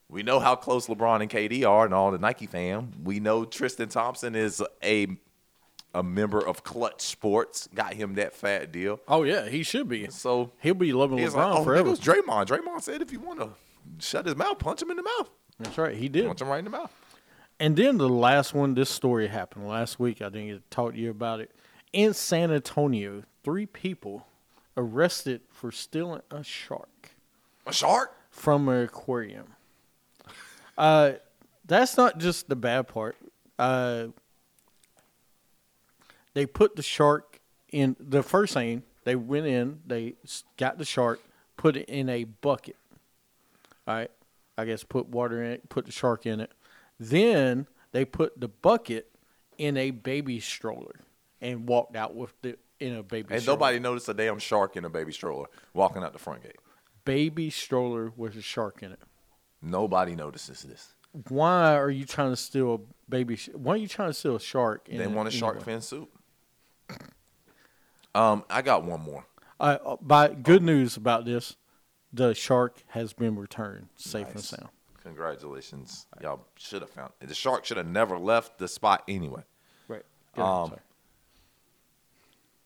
We 0.08 0.22
know 0.22 0.40
how 0.40 0.56
close 0.56 0.88
LeBron 0.88 1.22
and 1.22 1.30
KD 1.30 1.66
are, 1.68 1.84
and 1.84 1.94
all 1.94 2.10
the 2.10 2.18
Nike 2.18 2.46
fam. 2.46 2.92
We 3.02 3.20
know 3.20 3.44
Tristan 3.44 3.88
Thompson 3.88 4.34
is 4.34 4.62
a 4.82 5.08
a 5.94 6.02
member 6.02 6.40
of 6.40 6.64
Clutch 6.64 7.02
Sports. 7.02 7.68
Got 7.74 7.94
him 7.94 8.14
that 8.14 8.34
fat 8.34 8.72
deal. 8.72 9.00
Oh 9.08 9.24
yeah, 9.24 9.48
he 9.48 9.62
should 9.62 9.88
be. 9.88 10.08
So 10.10 10.52
He'll 10.60 10.74
be 10.74 10.92
loving 10.92 11.18
LeBron 11.18 11.34
like, 11.34 11.58
oh, 11.58 11.64
forever. 11.64 11.84
goes 11.90 12.00
Draymond. 12.00 12.46
Draymond 12.46 12.82
said 12.82 13.02
if 13.02 13.12
you 13.12 13.20
want 13.20 13.40
to 13.40 13.50
shut 13.98 14.26
his 14.26 14.36
mouth, 14.36 14.58
punch 14.58 14.80
him 14.80 14.90
in 14.90 14.96
the 14.96 15.02
mouth. 15.02 15.30
That's 15.58 15.76
right, 15.78 15.94
he 15.94 16.08
did. 16.08 16.26
Punch 16.26 16.40
him 16.40 16.48
right 16.48 16.58
in 16.58 16.64
the 16.64 16.70
mouth. 16.70 16.90
And 17.60 17.76
then 17.76 17.98
the 17.98 18.08
last 18.08 18.54
one, 18.54 18.74
this 18.74 18.90
story 18.90 19.28
happened 19.28 19.68
last 19.68 20.00
week. 20.00 20.20
I 20.20 20.30
didn't 20.30 20.48
get 20.48 20.54
to 20.54 20.74
talk 20.74 20.94
to 20.94 20.98
you 20.98 21.10
about 21.10 21.40
it. 21.40 21.52
In 21.92 22.14
San 22.14 22.50
Antonio, 22.50 23.22
three 23.44 23.66
people 23.66 24.26
arrested 24.76 25.42
for 25.50 25.70
stealing 25.70 26.22
a 26.30 26.42
shark 26.42 27.14
A 27.66 27.72
shark. 27.72 28.16
from 28.30 28.68
an 28.68 28.84
aquarium. 28.84 29.54
Uh, 30.78 31.12
that's 31.66 31.96
not 31.98 32.18
just 32.18 32.48
the 32.48 32.56
bad 32.56 32.88
part. 32.88 33.16
Uh, 33.58 34.06
they 36.34 36.46
put 36.46 36.76
the 36.76 36.82
shark 36.82 37.40
in 37.70 37.94
the 38.00 38.22
first 38.22 38.54
thing. 38.54 38.82
They 39.04 39.16
went 39.16 39.46
in, 39.46 39.80
they 39.86 40.14
got 40.56 40.78
the 40.78 40.84
shark, 40.84 41.20
put 41.56 41.76
it 41.76 41.88
in 41.88 42.08
a 42.08 42.24
bucket. 42.24 42.76
All 43.86 43.94
right, 43.96 44.10
I 44.56 44.64
guess 44.64 44.82
put 44.84 45.08
water 45.08 45.42
in 45.42 45.52
it, 45.52 45.68
put 45.68 45.84
the 45.86 45.92
shark 45.92 46.24
in 46.24 46.40
it. 46.40 46.52
Then 46.98 47.66
they 47.90 48.04
put 48.06 48.40
the 48.40 48.48
bucket 48.48 49.10
in 49.58 49.76
a 49.76 49.90
baby 49.90 50.40
stroller 50.40 51.00
and 51.42 51.68
walked 51.68 51.96
out 51.96 52.14
with 52.14 52.32
the 52.40 52.56
in 52.80 52.94
a 52.96 53.02
baby. 53.02 53.28
And 53.30 53.42
stroller. 53.42 53.58
nobody 53.58 53.78
noticed 53.78 54.08
a 54.08 54.14
damn 54.14 54.38
shark 54.38 54.76
in 54.76 54.84
a 54.86 54.88
baby 54.88 55.12
stroller 55.12 55.48
walking 55.74 56.02
out 56.02 56.12
the 56.14 56.18
front 56.18 56.42
gate. 56.42 56.56
baby 57.04 57.50
stroller 57.50 58.12
with 58.16 58.36
a 58.36 58.42
shark 58.42 58.82
in 58.82 58.92
it. 58.92 59.00
Nobody 59.60 60.16
notices 60.16 60.62
this. 60.62 60.94
Why 61.28 61.76
are 61.76 61.90
you 61.90 62.06
trying 62.06 62.30
to 62.30 62.36
steal 62.36 62.74
a 62.74 63.10
baby? 63.10 63.36
Sh- 63.36 63.50
why 63.52 63.74
are 63.74 63.76
you 63.76 63.86
trying 63.88 64.08
to 64.08 64.14
steal 64.14 64.36
a 64.36 64.40
shark? 64.40 64.88
in 64.88 64.98
They 64.98 65.06
want 65.06 65.28
a 65.28 65.30
shark 65.30 65.56
anyway? 65.56 65.72
fin 65.72 65.80
soup. 65.82 66.10
Um, 68.14 68.44
I 68.50 68.62
got 68.62 68.84
one 68.84 69.00
more. 69.00 69.24
Uh, 69.60 69.96
by 70.00 70.28
good 70.28 70.62
news 70.62 70.96
about 70.96 71.24
this, 71.24 71.56
the 72.12 72.34
shark 72.34 72.82
has 72.88 73.12
been 73.12 73.36
returned 73.36 73.88
safe 73.96 74.28
and 74.30 74.40
sound. 74.40 74.68
Congratulations, 75.02 76.06
y'all 76.20 76.46
should 76.56 76.82
have 76.82 76.90
found 76.90 77.12
it. 77.20 77.28
The 77.28 77.34
shark 77.34 77.64
should 77.64 77.76
have 77.76 77.86
never 77.86 78.18
left 78.18 78.58
the 78.58 78.68
spot 78.68 79.02
anyway. 79.08 79.42
Right. 79.88 80.02
Um, 80.36 80.74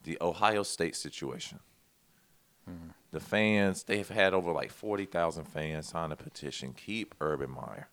The 0.07 0.17
Ohio 0.21 0.63
State 0.63 0.97
situation. 0.97 1.59
The 3.13 3.21
fans, 3.21 3.83
they've 3.83 4.09
had 4.09 4.35
over 4.35 4.53
like 4.53 4.71
40,000 4.73 5.45
fans 5.45 5.89
sign 5.89 6.13
a 6.13 6.17
petition. 6.17 6.73
Keep 6.73 7.15
Urban 7.21 7.51
Meyer. 7.51 7.89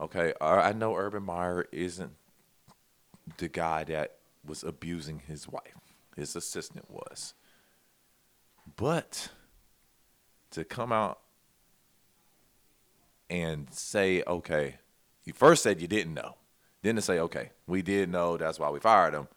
Okay, 0.00 0.32
I 0.40 0.72
know 0.72 0.94
Urban 0.94 1.22
Meyer 1.22 1.66
isn't 1.72 2.12
the 3.38 3.48
guy 3.48 3.84
that 3.84 4.16
was 4.44 4.62
abusing 4.62 5.22
his 5.26 5.48
wife. 5.48 5.74
His 6.16 6.36
assistant 6.36 6.90
was. 6.90 7.34
But 8.76 9.30
to 10.50 10.64
come 10.64 10.92
out 10.92 11.20
and 13.28 13.72
say, 13.72 14.22
okay, 14.26 14.76
you 15.24 15.32
first 15.32 15.62
said 15.62 15.80
you 15.80 15.88
didn't 15.88 16.14
know. 16.14 16.36
Then 16.82 16.96
to 16.96 17.02
say, 17.02 17.18
okay, 17.18 17.50
we 17.66 17.82
did 17.82 18.10
know, 18.10 18.36
that's 18.36 18.58
why 18.58 18.70
we 18.70 18.80
fired 18.80 19.14
him. 19.14 19.28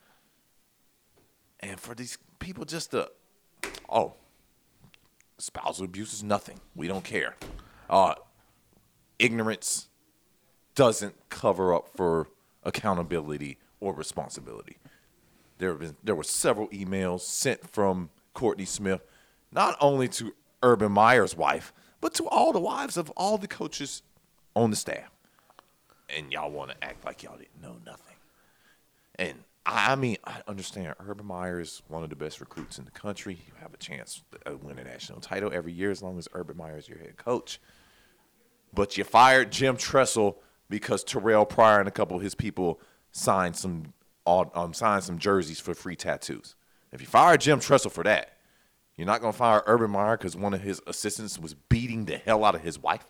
And 1.62 1.80
for 1.80 1.94
these 1.94 2.18
people 2.39 2.66
just 2.66 2.92
to, 2.92 3.10
oh, 3.89 4.13
spousal 5.38 5.86
abuse 5.86 6.13
is 6.13 6.24
nothing. 6.24 6.60
We 6.75 6.88
don't 6.88 7.04
care. 7.04 7.36
Uh, 7.89 8.16
ignorance 9.18 9.89
doesn't 10.75 11.16
cover 11.30 11.74
up 11.74 11.89
for 11.96 12.28
accountability 12.63 13.58
or 13.80 13.94
responsibility. 13.94 14.78
There 15.58 15.72
have 15.72 15.80
been 15.80 15.96
there 16.04 16.16
were 16.16 16.24
several 16.24 16.70
emails 16.70 17.22
sent 17.22 17.70
from 17.70 18.10
Courtney 18.34 18.66
Smith, 18.66 19.01
not 19.51 19.78
only 19.82 20.08
to 20.10 20.34
Urban 20.63 20.92
Meyer's 20.92 21.36
wife, 21.36 21.74
but 22.00 22.13
to 22.16 22.28
all 22.28 22.54
the 22.54 22.60
wives 22.60 22.96
of 22.96 23.10
all 23.12 23.38
the 23.38 23.48
coaches 23.48 24.01
on 24.56 24.70
the 24.70 24.75
staff. 24.75 25.12
And 26.16 26.32
y'all 26.32 26.50
want 26.50 26.72
to 26.72 26.84
act 26.84 27.06
like 27.06 27.24
y'all 27.24 27.38
didn't 27.38 27.62
know 27.62 27.75
nothing. 27.86 28.16
And 29.16 29.44
I 29.72 29.96
mean, 29.96 30.18
I 30.24 30.42
understand 30.48 30.96
Urban 31.00 31.28
Meyer 31.28 31.60
is 31.60 31.84
one 31.88 32.04
of 32.04 32.10
the 32.10 32.16
best 32.16 32.40
recruits 32.40 32.80
in 32.80 32.86
the 32.86 32.92
country. 32.92 33.36
You 33.36 33.54
have 33.62 33.72
a 33.72 33.78
chance 33.78 34.24
to 34.32 34.54
uh, 34.54 34.58
win 34.58 34.80
a 34.80 34.84
national 34.84 35.20
title 35.20 35.52
every 35.54 35.72
year 35.72 35.92
as 35.92 36.02
long 36.02 36.18
as 36.18 36.28
Urban 36.34 36.58
Meyer 36.58 36.78
is 36.78 36.90
your 36.90 36.98
head 36.98 37.18
coach. 37.18 37.60
But 38.74 38.98
you 38.98 39.04
fired 39.04 39.52
Jim 39.52 39.78
Tressel 39.78 40.42
because 40.70 41.04
Terrelle 41.04 41.48
Pryor 41.48 41.80
and 41.80 41.88
a 41.88 41.92
couple 41.92 42.18
of 42.18 42.24
his 42.24 42.34
people 42.34 42.82
signed 43.12 43.56
some 43.56 43.94
um, 44.26 44.74
signed 44.74 45.04
some 45.04 45.20
jerseys 45.20 45.60
for 45.60 45.74
free 45.74 45.96
tattoos. 45.96 46.56
If 46.92 47.02
you 47.02 47.08
fire 47.08 47.38
Jim 47.38 47.60
Tressel 47.60 47.92
for 47.92 48.04
that, 48.04 48.38
you're 48.96 49.08
not 49.08 49.22
going 49.22 49.34
to 49.34 49.38
fire 49.38 49.64
Urban 49.66 49.92
Meyer 49.92 50.18
because 50.18 50.36
one 50.36 50.54
of 50.54 50.62
his 50.62 50.82
assistants 50.88 51.38
was 51.40 51.54
beating 51.54 52.06
the 52.06 52.18
hell 52.18 52.44
out 52.44 52.56
of 52.56 52.62
his 52.62 52.80
wife. 52.80 53.06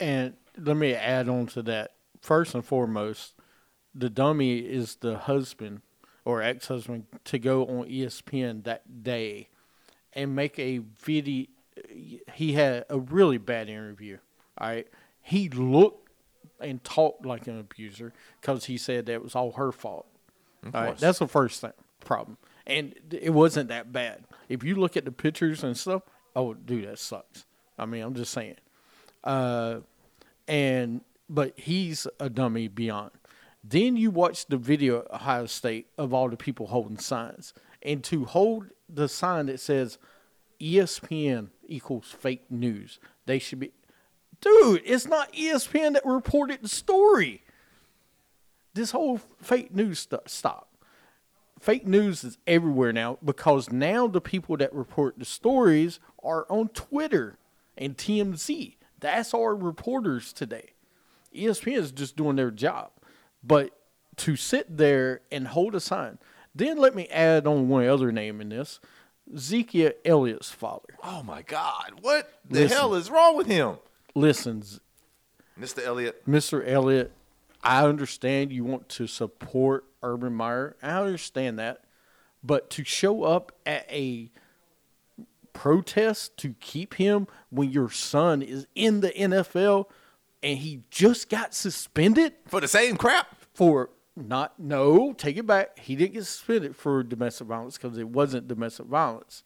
And 0.00 0.34
let 0.56 0.76
me 0.76 0.92
add 0.94 1.28
on 1.28 1.46
to 1.48 1.62
that. 1.62 1.92
First 2.20 2.54
and 2.54 2.64
foremost, 2.64 3.33
the 3.94 4.10
dummy 4.10 4.58
is 4.58 4.96
the 4.96 5.18
husband 5.18 5.82
or 6.24 6.42
ex 6.42 6.68
husband 6.68 7.06
to 7.24 7.38
go 7.38 7.64
on 7.66 7.88
ESPN 7.88 8.64
that 8.64 9.02
day 9.02 9.48
and 10.12 10.34
make 10.34 10.58
a 10.58 10.78
video. 10.78 11.46
He 12.34 12.52
had 12.52 12.84
a 12.88 12.98
really 12.98 13.38
bad 13.38 13.68
interview. 13.68 14.18
All 14.58 14.68
right. 14.68 14.86
He 15.20 15.48
looked 15.48 16.08
and 16.60 16.82
talked 16.84 17.26
like 17.26 17.46
an 17.46 17.58
abuser 17.58 18.12
because 18.40 18.66
he 18.66 18.76
said 18.78 19.06
that 19.06 19.12
it 19.12 19.22
was 19.22 19.34
all 19.34 19.52
her 19.52 19.72
fault. 19.72 20.06
All 20.64 20.70
right. 20.72 20.96
That's 20.96 21.18
the 21.18 21.28
first 21.28 21.60
thing, 21.60 21.72
problem. 22.00 22.38
And 22.66 22.94
it 23.10 23.30
wasn't 23.34 23.68
that 23.68 23.92
bad. 23.92 24.24
If 24.48 24.62
you 24.62 24.76
look 24.76 24.96
at 24.96 25.04
the 25.04 25.12
pictures 25.12 25.62
and 25.62 25.76
stuff, 25.76 26.02
oh, 26.34 26.54
dude, 26.54 26.86
that 26.88 26.98
sucks. 26.98 27.44
I 27.78 27.86
mean, 27.86 28.02
I'm 28.02 28.14
just 28.14 28.32
saying 28.32 28.56
Uh, 29.24 29.80
and 30.46 31.00
but 31.28 31.58
he's 31.58 32.06
a 32.20 32.30
dummy 32.30 32.68
beyond. 32.68 33.10
Then 33.66 33.96
you 33.96 34.10
watch 34.10 34.44
the 34.46 34.58
video 34.58 35.00
at 35.00 35.10
Ohio 35.10 35.46
State 35.46 35.86
of 35.96 36.12
all 36.12 36.28
the 36.28 36.36
people 36.36 36.66
holding 36.66 36.98
signs, 36.98 37.54
and 37.82 38.04
to 38.04 38.26
hold 38.26 38.66
the 38.90 39.08
sign 39.08 39.46
that 39.46 39.58
says 39.58 39.96
ESPN 40.60 41.48
equals 41.66 42.14
fake 42.16 42.50
news, 42.50 42.98
they 43.24 43.38
should 43.38 43.60
be. 43.60 43.72
Dude, 44.42 44.82
it's 44.84 45.06
not 45.06 45.32
ESPN 45.32 45.94
that 45.94 46.04
reported 46.04 46.62
the 46.62 46.68
story. 46.68 47.42
This 48.74 48.90
whole 48.90 49.18
fake 49.40 49.74
news 49.74 50.00
stuff. 50.00 50.28
Stop. 50.28 50.68
fake 51.58 51.86
news 51.86 52.22
is 52.22 52.36
everywhere 52.46 52.92
now 52.92 53.16
because 53.24 53.72
now 53.72 54.06
the 54.06 54.20
people 54.20 54.58
that 54.58 54.74
report 54.74 55.18
the 55.18 55.24
stories 55.24 56.00
are 56.22 56.44
on 56.50 56.68
Twitter 56.68 57.38
and 57.78 57.96
TMZ. 57.96 58.74
That's 59.00 59.32
our 59.32 59.56
reporters 59.56 60.34
today. 60.34 60.72
ESPN 61.34 61.78
is 61.78 61.92
just 61.92 62.16
doing 62.16 62.36
their 62.36 62.50
job. 62.50 62.90
But 63.46 63.76
to 64.16 64.36
sit 64.36 64.76
there 64.76 65.20
and 65.30 65.48
hold 65.48 65.74
a 65.74 65.80
sign, 65.80 66.18
then 66.54 66.78
let 66.78 66.94
me 66.94 67.08
add 67.08 67.46
on 67.46 67.68
one 67.68 67.86
other 67.86 68.12
name 68.12 68.40
in 68.40 68.48
this 68.48 68.80
Ezekiel 69.32 69.92
Elliott's 70.04 70.50
father. 70.50 70.96
Oh 71.02 71.22
my 71.22 71.42
God! 71.42 71.94
What 72.00 72.40
the 72.48 72.60
Listen. 72.60 72.76
hell 72.76 72.94
is 72.94 73.10
wrong 73.10 73.36
with 73.36 73.46
him, 73.46 73.78
Listens, 74.14 74.80
Mr. 75.58 75.84
Elliott? 75.84 76.26
Mr. 76.26 76.66
Elliott, 76.66 77.12
I 77.62 77.84
understand 77.84 78.52
you 78.52 78.64
want 78.64 78.88
to 78.90 79.06
support 79.06 79.84
Urban 80.02 80.34
Meyer. 80.34 80.76
I 80.82 81.00
understand 81.00 81.58
that. 81.58 81.84
But 82.42 82.68
to 82.70 82.84
show 82.84 83.24
up 83.24 83.52
at 83.64 83.90
a 83.90 84.30
protest 85.54 86.36
to 86.38 86.54
keep 86.60 86.94
him 86.94 87.26
when 87.48 87.70
your 87.70 87.88
son 87.88 88.42
is 88.42 88.66
in 88.74 89.00
the 89.00 89.10
NFL 89.10 89.86
and 90.44 90.58
he 90.58 90.82
just 90.90 91.30
got 91.30 91.54
suspended 91.54 92.34
For 92.46 92.60
the 92.60 92.68
same 92.68 92.96
crap? 92.96 93.34
for 93.54 93.90
not, 94.16 94.60
no, 94.60 95.12
take 95.12 95.36
it 95.36 95.46
back. 95.46 95.78
He 95.78 95.96
didn't 95.96 96.12
get 96.14 96.24
suspended 96.24 96.76
for 96.76 97.02
domestic 97.02 97.48
violence 97.48 97.78
because 97.78 97.98
it 97.98 98.08
wasn't 98.08 98.46
domestic 98.46 98.86
violence. 98.86 99.42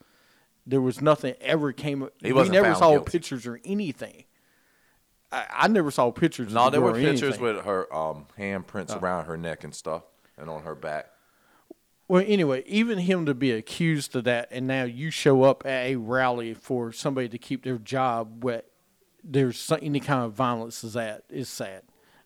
There 0.66 0.82
was 0.82 1.00
nothing 1.00 1.34
ever 1.40 1.72
came. 1.72 2.08
He 2.20 2.32
we 2.32 2.48
never 2.50 2.74
saw 2.74 2.90
guilty. 2.90 3.10
pictures 3.10 3.46
or 3.46 3.60
anything. 3.64 4.24
I, 5.32 5.46
I 5.50 5.68
never 5.68 5.90
saw 5.90 6.10
pictures. 6.10 6.52
No, 6.52 6.68
there 6.68 6.82
were 6.82 6.92
pictures 6.92 7.22
anything. 7.22 7.42
With 7.42 7.64
her 7.64 7.94
um, 7.94 8.26
handprints 8.38 9.00
around 9.00 9.26
her 9.26 9.38
neck 9.38 9.64
and 9.64 9.74
stuff, 9.74 10.02
and 10.36 10.50
on 10.50 10.64
her 10.64 10.74
back. 10.74 11.06
Well, 12.06 12.24
anyway, 12.26 12.64
even 12.66 12.98
him 12.98 13.24
to 13.26 13.34
be 13.34 13.52
accused 13.52 14.14
of 14.16 14.24
that, 14.24 14.48
and 14.50 14.66
now 14.66 14.84
you 14.84 15.10
show 15.10 15.42
up 15.44 15.64
at 15.64 15.86
a 15.86 15.96
rally 15.96 16.52
for 16.52 16.92
somebody 16.92 17.28
to 17.30 17.38
keep 17.38 17.64
their 17.64 17.78
job 17.78 18.44
where 18.44 18.62
there's 19.22 19.70
any 19.82 20.00
kind 20.00 20.24
of 20.24 20.32
violence 20.32 20.82
is 20.84 20.94
that 20.94 21.24
is 21.28 21.48
sad. 21.48 21.82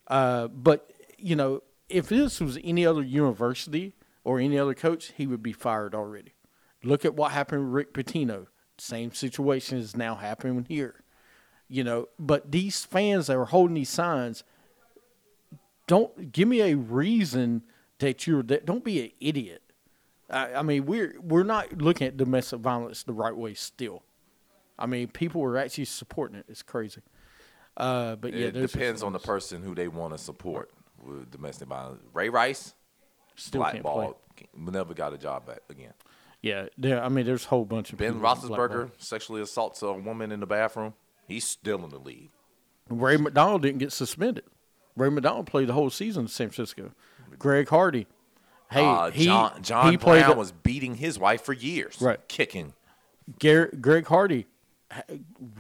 Uh, 0.09 0.49
but 0.49 0.93
you 1.19 1.37
know, 1.37 1.63
if 1.89 2.09
this 2.09 2.41
was 2.41 2.59
any 2.65 2.85
other 2.87 3.03
university 3.03 3.95
or 4.25 4.39
any 4.39 4.59
other 4.59 4.75
coach, 4.75 5.13
he 5.17 5.27
would 5.27 5.43
be 5.43 5.53
fired 5.53 5.95
already. 5.95 6.35
Look 6.83 7.05
at 7.05 7.15
what 7.15 7.33
happened 7.33 7.65
with 7.65 7.73
Rick 7.73 7.95
Pitino. 7.95 8.47
Same 8.79 9.13
situation 9.13 9.79
is 9.79 9.97
now 9.97 10.17
happening 10.17 10.67
here. 10.69 11.05
You 11.69 11.85
know, 11.85 12.09
but 12.19 12.51
these 12.51 12.85
fans 12.85 13.29
that 13.29 13.37
are 13.37 13.47
holding 13.47 13.75
these 13.75 13.89
signs, 13.89 14.45
don't 15.87 16.33
give 16.33 16.49
me 16.49 16.61
a 16.61 16.75
reason 16.77 17.63
that 17.99 18.27
you're 18.27 18.43
that. 18.45 18.67
Don't 18.67 18.85
be 18.85 19.01
an 19.01 19.11
idiot. 19.21 19.63
I, 20.29 20.55
I 20.55 20.63
mean, 20.63 20.87
we're 20.87 21.15
we're 21.21 21.45
not 21.45 21.81
looking 21.81 22.07
at 22.07 22.17
domestic 22.17 22.61
violence 22.61 23.03
the 23.03 23.13
right 23.13 23.37
way 23.37 23.55
still. 23.55 24.03
I 24.79 24.87
mean, 24.87 25.09
people 25.09 25.41
were 25.41 25.59
actually 25.59 25.85
supporting 25.85 26.37
it. 26.39 26.47
It's 26.49 26.63
crazy. 26.63 27.03
Uh, 27.77 28.17
but 28.17 28.33
yeah, 28.35 28.47
it 28.49 28.53
depends 28.53 29.03
on 29.03 29.13
the 29.13 29.19
person 29.19 29.63
who 29.63 29.75
they 29.75 29.89
want 29.89 30.13
to 30.13 30.19
support 30.19 30.71
with 31.03 31.31
domestic 31.31 31.69
violence. 31.69 32.03
Ray 32.13 32.29
Rice, 32.29 32.75
Still 33.37 33.63
can't 33.63 33.75
play. 33.75 33.81
blackballed, 33.83 34.17
never 34.57 34.95
got 34.95 35.13
a 35.15 35.19
job 35.19 35.47
back 35.47 35.61
again. 35.71 35.95
Yeah, 36.43 36.67
there. 36.77 37.03
I 37.03 37.09
mean, 37.09 37.25
there's 37.25 37.45
a 37.45 37.49
whole 37.49 37.65
bunch 37.65 37.93
of 37.93 37.99
Ben 37.99 38.21
Roethlisberger 38.21 38.91
sexually 38.99 39.41
assaults 39.41 39.81
a 39.83 39.93
woman 39.93 40.33
in 40.33 40.41
the 40.41 40.47
bathroom. 40.47 40.95
He's 41.29 41.45
still 41.45 41.85
in 41.85 41.91
the 41.91 41.99
league. 41.99 42.31
Ray 42.91 43.17
McDonald 43.17 43.63
didn't 43.63 43.79
get 43.79 43.93
suspended. 43.93 44.45
Ray 44.97 45.09
McDonald 45.09 45.47
played 45.47 45.69
the 45.69 45.73
whole 45.73 45.89
season 45.89 46.23
in 46.25 46.29
San 46.29 46.51
Francisco. 46.51 46.91
Greg 47.39 47.69
Hardy, 47.69 48.07
hey, 48.71 48.85
uh, 48.85 49.11
he 49.11 49.25
John 49.25 49.63
John 49.63 49.91
he 49.93 49.97
played 49.97 50.25
Brown 50.25 50.37
was 50.37 50.53
beating 50.53 50.97
his 50.97 51.19
wife 51.19 51.43
for 51.43 51.53
years, 51.55 51.97
Right. 52.01 52.21
Kicking. 52.29 52.75
Garrett, 53.39 53.81
Greg 53.81 54.07
Hardy, 54.07 54.43
ha- 54.43 54.47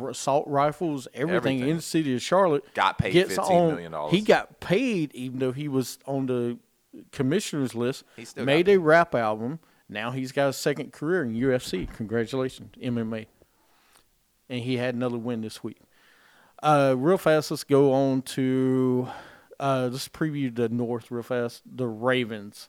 assault 0.08 0.46
rifles, 0.48 1.08
everything, 1.14 1.36
Everything. 1.58 1.68
in 1.68 1.76
the 1.76 1.82
city 1.82 2.14
of 2.14 2.22
Charlotte. 2.22 2.64
Got 2.74 2.98
paid 2.98 3.12
gets 3.12 3.36
15 3.36 3.44
on- 3.56 3.68
million 3.74 3.92
dollars. 3.92 4.12
He 4.12 4.20
got 4.20 4.60
paid 4.60 5.14
even 5.14 5.38
though 5.38 5.52
he 5.52 5.68
was 5.68 5.98
on 6.06 6.26
the 6.26 6.58
commissioner's 7.12 7.74
list. 7.74 8.04
He 8.16 8.24
still 8.24 8.44
made 8.44 8.68
a 8.68 8.78
rap 8.78 9.14
album. 9.14 9.58
Now 9.88 10.10
he's 10.10 10.32
got 10.32 10.48
a 10.48 10.52
second 10.52 10.92
career 10.92 11.22
in 11.22 11.34
UFC. 11.34 11.86
Congratulations, 11.96 12.70
MMA. 12.80 13.26
And 14.48 14.60
he 14.60 14.76
had 14.76 14.94
another 14.94 15.18
win 15.18 15.40
this 15.42 15.62
week. 15.64 15.78
Uh, 16.62 16.94
real 16.96 17.18
fast, 17.18 17.50
let's 17.50 17.64
go 17.64 17.92
on 17.92 18.22
to 18.22 19.08
uh, 19.58 19.88
let's 19.90 20.08
preview 20.08 20.54
the 20.54 20.68
North 20.68 21.10
real 21.10 21.22
fast. 21.22 21.62
The 21.66 21.86
Ravens. 21.86 22.68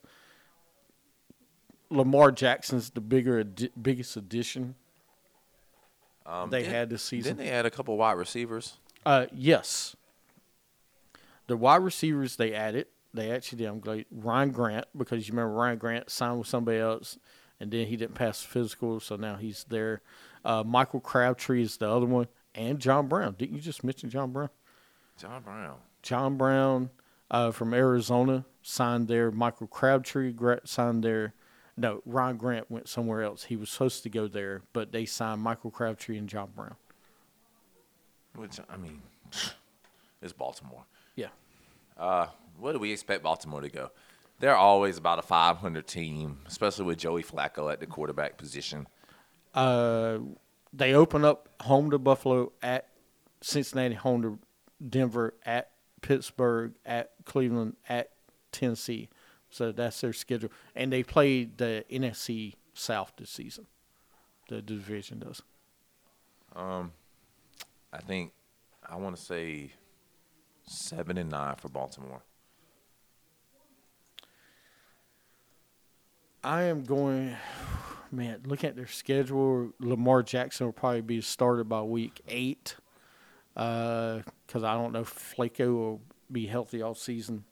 Lamar 1.90 2.32
Jackson's 2.32 2.90
the 2.92 3.02
bigger, 3.02 3.44
addi- 3.44 3.70
biggest 3.80 4.18
addition 4.18 4.76
Um, 6.26 6.50
they 6.50 6.64
had 6.64 6.90
this 6.90 7.04
season. 7.04 7.38
Didn't 7.38 7.46
they 7.46 7.52
add 7.52 7.66
a 7.66 7.72
couple 7.72 7.98
wide 7.98 8.14
receivers? 8.14 8.78
Uh, 9.06 9.26
yes. 9.34 9.96
The 11.48 11.58
wide 11.58 11.84
receivers 11.84 12.38
they 12.38 12.54
added, 12.54 12.88
they 13.14 13.32
actually 13.32 13.60
did. 13.60 13.68
I'm 13.68 13.80
glad 13.80 14.06
Ryan 14.12 14.52
Grant 14.52 14.86
because 14.98 15.28
you 15.28 15.34
remember 15.34 15.54
Ryan 15.54 15.78
Grant 15.78 16.10
signed 16.10 16.40
with 16.40 16.48
somebody 16.48 16.80
else, 16.80 17.18
and 17.60 17.70
then 17.72 17.88
he 17.88 17.98
didn't 17.98 18.16
pass 18.16 18.42
the 18.42 18.48
physical, 18.48 19.00
so 19.00 19.16
now 19.18 19.36
he's 19.36 19.66
there. 19.66 20.02
Uh, 20.46 20.64
Michael 20.66 21.02
Crabtree 21.02 21.62
is 21.62 21.78
the 21.78 21.90
other 21.90 22.06
one, 22.06 22.28
and 22.56 22.80
John 22.80 23.08
Brown. 23.08 23.36
Didn't 23.38 23.56
you 23.56 23.62
just 23.62 23.84
mention 23.84 24.10
John 24.10 24.32
Brown? 24.32 24.50
John 25.18 25.42
Brown. 25.42 25.76
John 26.02 26.38
Brown 26.38 26.90
uh, 27.30 27.52
from 27.52 27.74
Arizona 27.74 28.46
signed 28.62 29.08
there. 29.08 29.32
Michael 29.32 29.68
Crabtree 29.68 30.34
signed 30.66 31.04
there. 31.04 31.34
No, 31.76 32.02
Ryan 32.06 32.38
Grant 32.38 32.70
went 32.70 32.88
somewhere 32.88 33.24
else. 33.24 33.46
He 33.46 33.56
was 33.56 33.70
supposed 33.70 34.04
to 34.04 34.10
go 34.10 34.28
there, 34.28 34.62
but 34.74 34.92
they 34.92 35.06
signed 35.06 35.42
Michael 35.42 35.72
Crabtree 35.72 36.18
and 36.18 36.30
John 36.30 36.50
Brown. 36.56 36.76
Which 38.36 38.60
I 38.70 38.78
mean, 38.78 39.02
it's 40.22 40.34
Baltimore. 40.34 40.86
Yeah. 41.16 41.30
Uh, 41.98 42.28
what 42.60 42.74
do 42.74 42.80
we 42.80 42.92
expect 42.92 43.24
Baltimore 43.24 43.62
to 43.62 43.70
go? 43.70 43.92
They're 44.40 44.56
always 44.56 44.98
about 44.98 45.20
a 45.20 45.24
500 45.24 45.88
team, 45.88 46.40
especially 46.48 46.86
with 46.86 46.98
Joey 46.98 47.24
Flacco 47.24 47.72
at 47.72 47.80
the 47.80 47.86
quarterback 47.86 48.38
position. 48.38 48.88
Uh, 49.54 50.20
they 50.72 50.94
open 50.94 51.24
up 51.24 51.50
home 51.62 51.92
to 51.92 52.00
Buffalo, 52.00 52.52
at 52.62 52.90
Cincinnati, 53.42 53.96
home 53.96 54.22
to 54.24 54.40
Denver, 54.88 55.36
at 55.46 55.72
Pittsburgh, 56.02 56.74
at 56.86 57.12
Cleveland, 57.26 57.76
at 57.88 58.10
Tennessee. 58.52 59.10
So 59.54 59.72
that's 59.72 60.02
their 60.02 60.14
schedule, 60.14 60.50
and 60.76 60.92
they 60.92 61.04
played 61.04 61.60
the 61.60 61.86
NFC 61.88 62.56
South 62.74 63.14
this 63.18 63.30
season. 63.30 63.68
The 64.50 64.64
division 64.64 65.20
does. 65.20 65.44
Um, 66.56 66.92
I 67.94 68.00
think 68.00 68.32
I 68.84 68.96
want 68.96 69.16
to 69.16 69.22
say 69.22 69.74
seven 70.66 71.20
and 71.20 71.30
nine 71.30 71.54
for 71.58 71.70
Baltimore. 71.70 72.24
I 76.44 76.64
am 76.64 76.84
going, 76.84 77.38
man. 78.12 78.40
Looking 78.48 78.72
at 78.72 78.76
their 78.76 78.88
schedule, 78.88 79.72
Lamar 79.80 80.24
Jackson 80.24 80.66
will 80.66 80.74
probably 80.74 81.02
be 81.02 81.22
started 81.22 81.70
by 81.70 81.84
week 81.84 82.22
eight, 82.28 82.76
because 83.54 84.64
I 84.64 84.74
don't 84.74 84.94
know 84.94 85.02
if 85.02 85.36
Flacco 85.38 85.76
will 85.76 86.02
be 86.32 86.48
healthy 86.48 86.82
all 86.82 86.96
season. 86.96 87.44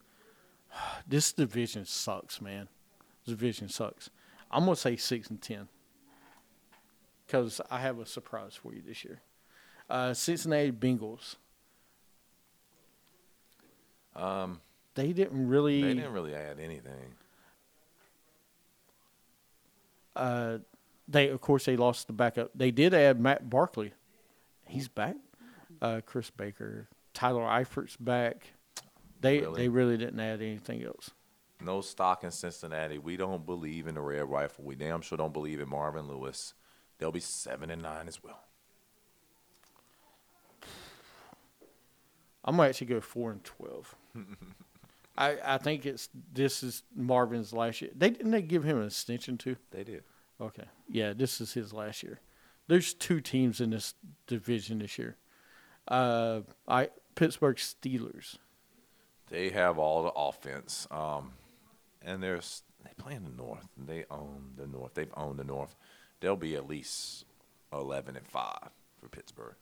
This 1.08 1.34
division 1.34 1.86
sucks, 1.86 2.42
man. 2.42 2.68
This 3.26 3.36
division 3.36 3.68
sucks. 3.70 4.10
I'm 4.50 4.64
gonna 4.66 4.76
say 4.76 4.96
six 4.96 5.30
and 5.30 5.42
ten, 5.42 5.68
because 7.26 7.60
I 7.70 7.80
have 7.80 8.00
a 8.00 8.06
surprise 8.06 8.56
for 8.56 8.74
you 8.74 8.82
this 8.86 9.04
year. 9.04 9.22
Uh, 9.90 10.14
Cincinnati 10.14 10.72
Bengals. 10.72 11.36
Um, 14.16 14.62
They 14.96 15.14
didn't 15.14 15.48
really. 15.48 15.82
they 15.82 15.94
didn't 15.94 16.14
really 16.14 16.36
add 16.36 16.60
anything. 16.60 17.16
Uh, 20.16 20.58
they 21.08 21.30
of 21.30 21.40
course 21.42 21.66
they 21.66 21.76
lost 21.78 22.08
the 22.08 22.14
backup. 22.14 22.52
They 22.56 22.72
did 22.72 22.94
add 22.94 23.20
Matt 23.20 23.50
Barkley. 23.50 23.94
He's 24.68 24.88
back. 24.88 25.16
Uh, 25.82 26.02
Chris 26.06 26.30
Baker, 26.30 26.88
Tyler 27.14 27.42
Eifert's 27.44 27.98
back. 27.98 28.54
They 29.22 29.40
Really? 29.40 29.62
they 29.62 29.70
really 29.70 29.98
didn't 29.98 30.20
add 30.20 30.42
anything 30.42 30.84
else. 30.84 31.12
No 31.62 31.82
stock 31.82 32.24
in 32.24 32.32
Cincinnati. 32.32 32.98
We 32.98 33.18
don't 33.18 33.46
believe 33.46 33.88
in 33.88 33.96
the 33.96 34.02
red 34.02 34.28
rifle. 34.30 34.66
We 34.66 34.76
damn 34.76 35.02
sure 35.02 35.18
don't 35.18 35.34
believe 35.34 35.60
in 35.60 35.70
Marvin 35.70 36.08
Lewis. 36.08 36.56
They'll 36.98 37.12
be 37.12 37.20
seven 37.20 37.70
and 37.70 37.82
nine 37.84 38.08
as 38.08 38.24
well. 38.24 38.44
I'm 42.44 42.58
gonna 42.58 42.70
actually 42.70 42.88
go 42.88 43.02
four 43.02 43.32
and 43.32 43.44
twelve. 43.44 43.96
I 45.18 45.38
I 45.44 45.58
think 45.60 45.86
it's 45.86 46.10
this 46.34 46.64
is 46.64 46.84
Marvin's 46.96 47.54
last 47.54 47.82
year. 47.82 47.92
They 47.96 48.10
didn't 48.10 48.32
they 48.32 48.42
give 48.42 48.64
him 48.64 48.80
an 48.80 48.88
extension 48.88 49.38
too. 49.38 49.58
They 49.72 49.84
did. 49.84 50.04
Okay, 50.40 50.66
yeah, 50.90 51.14
this 51.14 51.40
is 51.40 51.54
his 51.54 51.72
last 51.72 52.02
year. 52.02 52.20
There's 52.68 52.94
two 52.94 53.22
teams 53.22 53.62
in 53.62 53.70
this 53.70 53.94
division 54.26 54.80
this 54.80 54.98
year. 54.98 55.18
Uh, 55.88 56.42
I 56.68 56.90
Pittsburgh 57.14 57.58
Steelers. 57.58 58.38
They 59.32 59.50
have 59.50 59.80
all 59.80 60.04
the 60.04 60.12
offense. 60.12 60.88
Um, 60.92 61.32
and 62.04 62.22
there's 62.22 62.64
they 62.84 62.92
play 62.98 63.16
in 63.16 63.24
the 63.24 63.32
North. 63.32 63.68
They 63.78 64.06
own 64.12 64.52
the 64.58 64.68
North. 64.68 64.94
They've 64.94 65.14
owned 65.16 65.40
the 65.40 65.44
North. 65.46 65.76
They'll 66.20 66.36
be 66.36 66.56
at 66.56 66.68
least 66.68 67.26
eleven 67.74 68.16
and 68.18 68.28
five 68.28 68.70
for 69.00 69.08
Pittsburgh. 69.08 69.56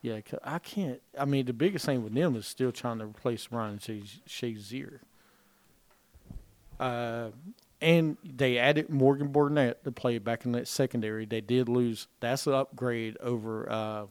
Yeah, 0.00 0.20
'cause 0.20 0.40
I 0.42 0.58
can't. 0.58 1.00
I 1.18 1.24
mean, 1.26 1.46
the 1.46 1.52
biggest 1.52 1.86
thing 1.86 2.02
with 2.02 2.14
them 2.14 2.36
is 2.36 2.46
still 2.46 2.72
trying 2.72 2.98
to 2.98 3.06
replace 3.06 3.50
Ryan 3.52 3.78
Shazier. 3.78 5.00
Uh, 6.80 7.30
and 7.80 8.16
they 8.24 8.58
added 8.58 8.90
Morgan 8.90 9.28
Burnett 9.28 9.84
to 9.84 9.92
play 9.92 10.18
back 10.18 10.44
in 10.44 10.52
that 10.52 10.68
secondary. 10.68 11.24
They 11.26 11.40
did 11.40 11.68
lose. 11.68 12.08
That's 12.20 12.46
an 12.46 12.54
upgrade 12.54 13.16
over 13.18 13.70
uh, 13.70 14.06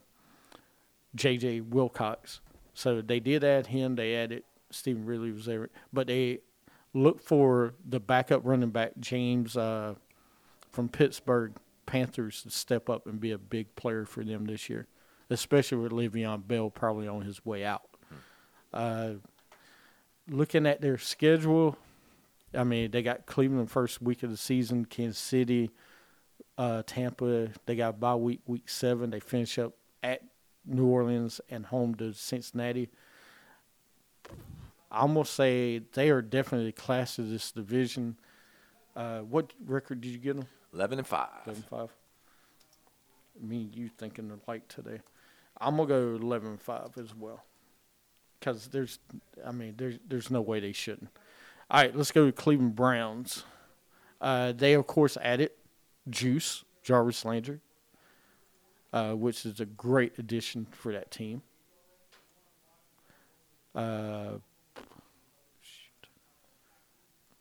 J.J. 1.16 1.62
Wilcox. 1.62 2.40
So 2.74 3.02
they 3.02 3.20
did 3.20 3.44
add 3.44 3.68
him. 3.68 3.96
They 3.96 4.16
added 4.16 4.44
Stevan 4.72 5.06
Ridley 5.06 5.32
was 5.32 5.46
there, 5.46 5.70
but 5.92 6.08
they 6.08 6.40
look 6.94 7.22
for 7.22 7.74
the 7.88 8.00
backup 8.00 8.42
running 8.44 8.70
back 8.70 8.94
James 9.00 9.56
uh, 9.58 9.96
from 10.70 10.90
Pittsburgh 10.90 11.54
Panthers 11.86 12.44
to 12.44 12.50
step 12.50 12.90
up 12.90 13.08
and 13.08 13.20
be 13.20 13.32
a 13.32 13.38
big 13.38 13.76
player 13.76 14.06
for 14.06 14.24
them 14.24 14.46
this 14.46 14.70
year 14.70 14.88
especially 15.34 15.80
with 15.80 15.92
Le'Veon 15.92 16.48
Bell 16.48 16.70
probably 16.70 17.08
on 17.08 17.22
his 17.22 17.46
way 17.46 17.66
out. 17.66 17.90
Uh, 18.74 19.14
looking 20.30 20.66
at 20.66 20.82
their 20.82 20.98
schedule, 20.98 21.78
I 22.54 22.64
mean, 22.64 22.92
they 22.92 23.02
got 23.02 23.26
Cleveland 23.26 23.72
first 23.72 24.02
week 24.02 24.24
of 24.24 24.30
the 24.30 24.38
season, 24.38 24.86
Kansas 24.86 25.18
City, 25.18 25.72
uh, 26.58 26.84
Tampa. 26.86 27.50
They 27.66 27.76
got 27.76 28.00
bye 28.00 28.16
week, 28.16 28.42
week 28.46 28.70
seven. 28.70 29.10
They 29.10 29.20
finish 29.20 29.58
up 29.58 29.74
at 30.02 30.22
New 30.66 30.86
Orleans 30.86 31.42
and 31.50 31.66
home 31.66 31.96
to 31.96 32.14
Cincinnati. 32.14 32.90
I 34.92 35.00
almost 35.00 35.34
say 35.34 35.82
they 35.94 36.10
are 36.10 36.22
definitely 36.22 36.68
the 36.68 36.72
class 36.74 37.18
of 37.18 37.30
this 37.30 37.52
division. 37.52 38.18
Uh, 38.96 39.20
what 39.20 39.54
record 39.66 40.02
did 40.02 40.10
you 40.10 40.20
get 40.20 40.38
them? 40.38 40.48
Eleven 40.74 41.00
and 41.00 41.08
five. 41.08 41.30
Eleven 41.46 41.64
and 41.64 41.66
five. 41.66 41.90
Me 43.42 43.62
and 43.64 43.76
you 43.76 43.90
thinking 43.90 44.32
alike 44.48 44.68
today. 44.68 45.00
I'm 45.60 45.78
gonna 45.78 45.88
go 45.88 46.16
11 46.16 46.50
and 46.50 46.62
5 46.62 46.98
as 46.98 47.16
well. 47.16 47.44
Because 48.40 48.68
there's, 48.68 49.00
I 49.46 49.52
mean, 49.52 49.76
there's 49.78 49.98
there's 50.08 50.30
no 50.30 50.42
way 50.42 50.60
they 50.60 50.74
shouldn't. 50.74 51.10
All 51.72 51.82
right, 51.82 51.96
let's 51.96 52.12
go 52.12 52.26
to 52.26 52.32
Cleveland 52.32 52.76
Browns. 52.76 53.46
Uh, 54.20 54.52
they 54.52 54.74
of 54.74 54.86
course 54.86 55.18
added 55.22 55.52
Juice 56.10 56.64
Jarvis 56.84 57.24
Landry, 57.24 57.62
uh, 58.94 59.14
which 59.14 59.46
is 59.46 59.60
a 59.60 59.66
great 59.66 60.18
addition 60.20 60.68
for 60.70 60.94
that 60.94 61.10
team. 61.10 61.42
Uh, 63.76 64.34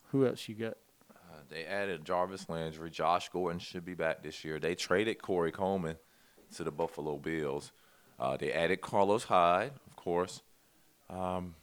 who 0.05 0.27
else 0.27 0.49
you 0.49 0.55
got? 0.55 0.79
Uh, 1.11 1.41
they 1.51 1.65
added 1.65 2.07
Jarvis 2.07 2.49
Landry. 2.49 2.91
Josh 2.91 3.29
Gordon 3.29 3.59
should 3.59 3.85
be 3.85 3.95
back 3.95 4.23
this 4.23 4.45
year. 4.45 4.59
They 4.59 4.75
traded 4.75 5.21
Corey 5.21 5.53
Coleman 5.53 5.97
to 6.57 6.65
the 6.65 6.73
Buffalo 6.73 7.19
Bills. 7.19 7.71
Uh, 8.19 8.37
they 8.39 8.53
added 8.53 8.81
Carlos 8.81 9.25
Hyde, 9.25 9.73
of 9.87 9.97
course. 9.97 10.43
Um, 11.11 11.55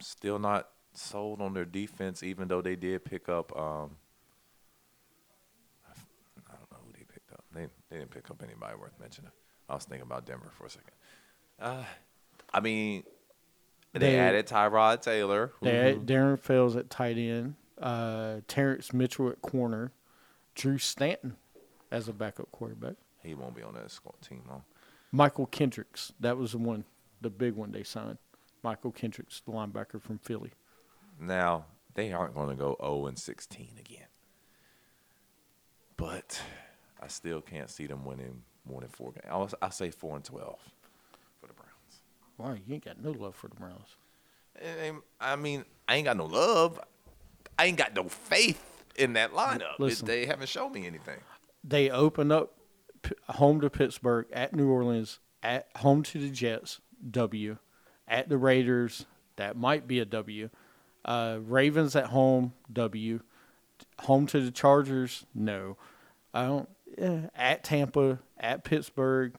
still 0.00 0.38
not 0.38 0.68
sold 0.94 1.42
on 1.42 1.52
their 1.52 1.64
defense, 1.66 2.22
even 2.22 2.48
though 2.48 2.62
they 2.62 2.76
did 2.76 3.04
pick 3.04 3.28
up. 3.28 3.54
Um, 3.54 3.96
I 6.48 6.54
don't 6.54 6.70
know 6.72 6.78
who 6.86 6.92
they 6.92 7.04
picked 7.04 7.32
up. 7.32 7.44
They 7.94 8.00
didn't 8.00 8.10
pick 8.10 8.28
up 8.28 8.42
anybody 8.42 8.74
worth 8.76 8.98
mentioning. 8.98 9.30
I 9.68 9.74
was 9.74 9.84
thinking 9.84 10.02
about 10.02 10.26
Denver 10.26 10.50
for 10.58 10.66
a 10.66 10.70
second. 10.70 10.90
Uh, 11.60 11.84
I 12.52 12.58
mean, 12.58 13.04
they, 13.92 14.00
they 14.00 14.18
added 14.18 14.48
Tyrod 14.48 15.00
Taylor. 15.00 15.52
They 15.62 15.78
added 15.78 16.04
Darren 16.04 16.40
Fells 16.40 16.74
at 16.74 16.90
tight 16.90 17.16
end, 17.18 17.54
uh, 17.80 18.40
Terrence 18.48 18.92
Mitchell 18.92 19.28
at 19.28 19.40
corner, 19.42 19.92
Drew 20.56 20.76
Stanton 20.76 21.36
as 21.92 22.08
a 22.08 22.12
backup 22.12 22.50
quarterback. 22.50 22.94
He 23.22 23.32
won't 23.34 23.54
be 23.54 23.62
on 23.62 23.74
that 23.74 23.96
team 24.20 24.42
long. 24.48 24.64
Mychal 25.14 25.48
Kendricks. 25.48 26.12
That 26.18 26.36
was 26.36 26.50
the 26.50 26.58
one, 26.58 26.82
the 27.20 27.30
big 27.30 27.54
one 27.54 27.70
they 27.70 27.84
signed. 27.84 28.18
Mychal 28.64 28.92
Kendricks, 28.92 29.40
the 29.46 29.52
linebacker 29.52 30.02
from 30.02 30.18
Philly. 30.18 30.50
Now 31.20 31.66
they 31.94 32.12
aren't 32.12 32.34
going 32.34 32.48
to 32.48 32.56
go 32.56 32.76
0 32.80 33.06
and 33.06 33.16
16 33.16 33.68
again, 33.78 34.08
but 35.96 36.42
I 37.04 37.08
still 37.08 37.40
can't 37.40 37.68
see 37.68 37.86
them 37.86 38.04
winning 38.04 38.42
more 38.68 38.80
than 38.80 38.88
four 38.88 39.12
games. 39.12 39.26
I'll, 39.28 39.50
I 39.60 39.68
say 39.68 39.90
four 39.90 40.16
and 40.16 40.24
12 40.24 40.58
for 41.40 41.46
the 41.46 41.52
Browns. 41.52 42.02
Why 42.36 42.60
you 42.66 42.74
ain't 42.74 42.84
got 42.84 43.02
no 43.02 43.10
love 43.10 43.34
for 43.34 43.48
the 43.48 43.56
Browns? 43.56 43.96
I 45.20 45.36
mean, 45.36 45.64
I 45.86 45.96
ain't 45.96 46.06
got 46.06 46.16
no 46.16 46.26
love. 46.26 46.80
I 47.58 47.66
ain't 47.66 47.76
got 47.76 47.94
no 47.94 48.08
faith 48.08 48.64
in 48.96 49.14
that 49.14 49.32
lineup. 49.32 49.78
Listen, 49.78 50.06
they 50.06 50.24
haven't 50.26 50.48
shown 50.48 50.72
me 50.72 50.86
anything. 50.86 51.18
They 51.62 51.90
open 51.90 52.32
up 52.32 52.54
home 53.28 53.60
to 53.60 53.68
Pittsburgh, 53.68 54.26
at 54.32 54.54
New 54.54 54.70
Orleans, 54.70 55.18
at 55.42 55.68
home 55.76 56.02
to 56.04 56.18
the 56.18 56.30
Jets, 56.30 56.80
W, 57.10 57.58
at 58.08 58.28
the 58.28 58.38
Raiders, 58.38 59.04
that 59.36 59.56
might 59.56 59.86
be 59.86 59.98
a 59.98 60.04
W. 60.04 60.48
Uh, 61.04 61.38
Ravens 61.42 61.94
at 61.96 62.06
home, 62.06 62.54
W. 62.72 63.20
Home 64.02 64.26
to 64.28 64.40
the 64.40 64.50
Chargers, 64.50 65.26
no. 65.34 65.76
I 66.32 66.46
don't. 66.46 66.68
Yeah, 66.96 67.28
at 67.34 67.64
Tampa, 67.64 68.20
at 68.38 68.64
Pittsburgh, 68.64 69.34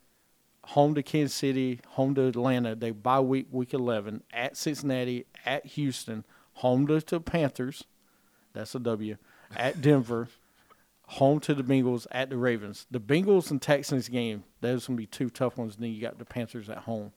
home 0.65 0.95
to 0.95 1.03
Kansas 1.03 1.35
City, 1.35 1.79
home 1.89 2.15
to 2.15 2.27
Atlanta. 2.27 2.75
They 2.75 2.91
bye 2.91 3.19
week 3.19 3.47
week 3.51 3.73
eleven. 3.73 4.23
At 4.33 4.57
Cincinnati, 4.57 5.25
at 5.45 5.65
Houston, 5.67 6.25
home 6.53 6.87
to 6.87 6.99
the 6.99 7.19
Panthers. 7.19 7.85
That's 8.53 8.75
a 8.75 8.79
W. 8.79 9.17
At 9.55 9.81
Denver, 9.83 10.27
home 11.07 11.39
to 11.41 11.53
the 11.53 11.63
Bengals 11.63 12.07
at 12.11 12.29
the 12.29 12.37
Ravens. 12.37 12.87
The 12.89 12.99
Bengals 12.99 13.51
and 13.51 13.61
Texans 13.61 14.09
game, 14.09 14.43
those 14.61 14.87
going 14.87 14.97
to 14.97 15.01
be 15.01 15.07
two 15.07 15.29
tough 15.29 15.57
ones. 15.57 15.75
And 15.75 15.83
then 15.83 15.91
you 15.91 16.01
got 16.01 16.17
the 16.17 16.25
Panthers 16.25 16.69
at 16.69 16.79
home. 16.79 17.11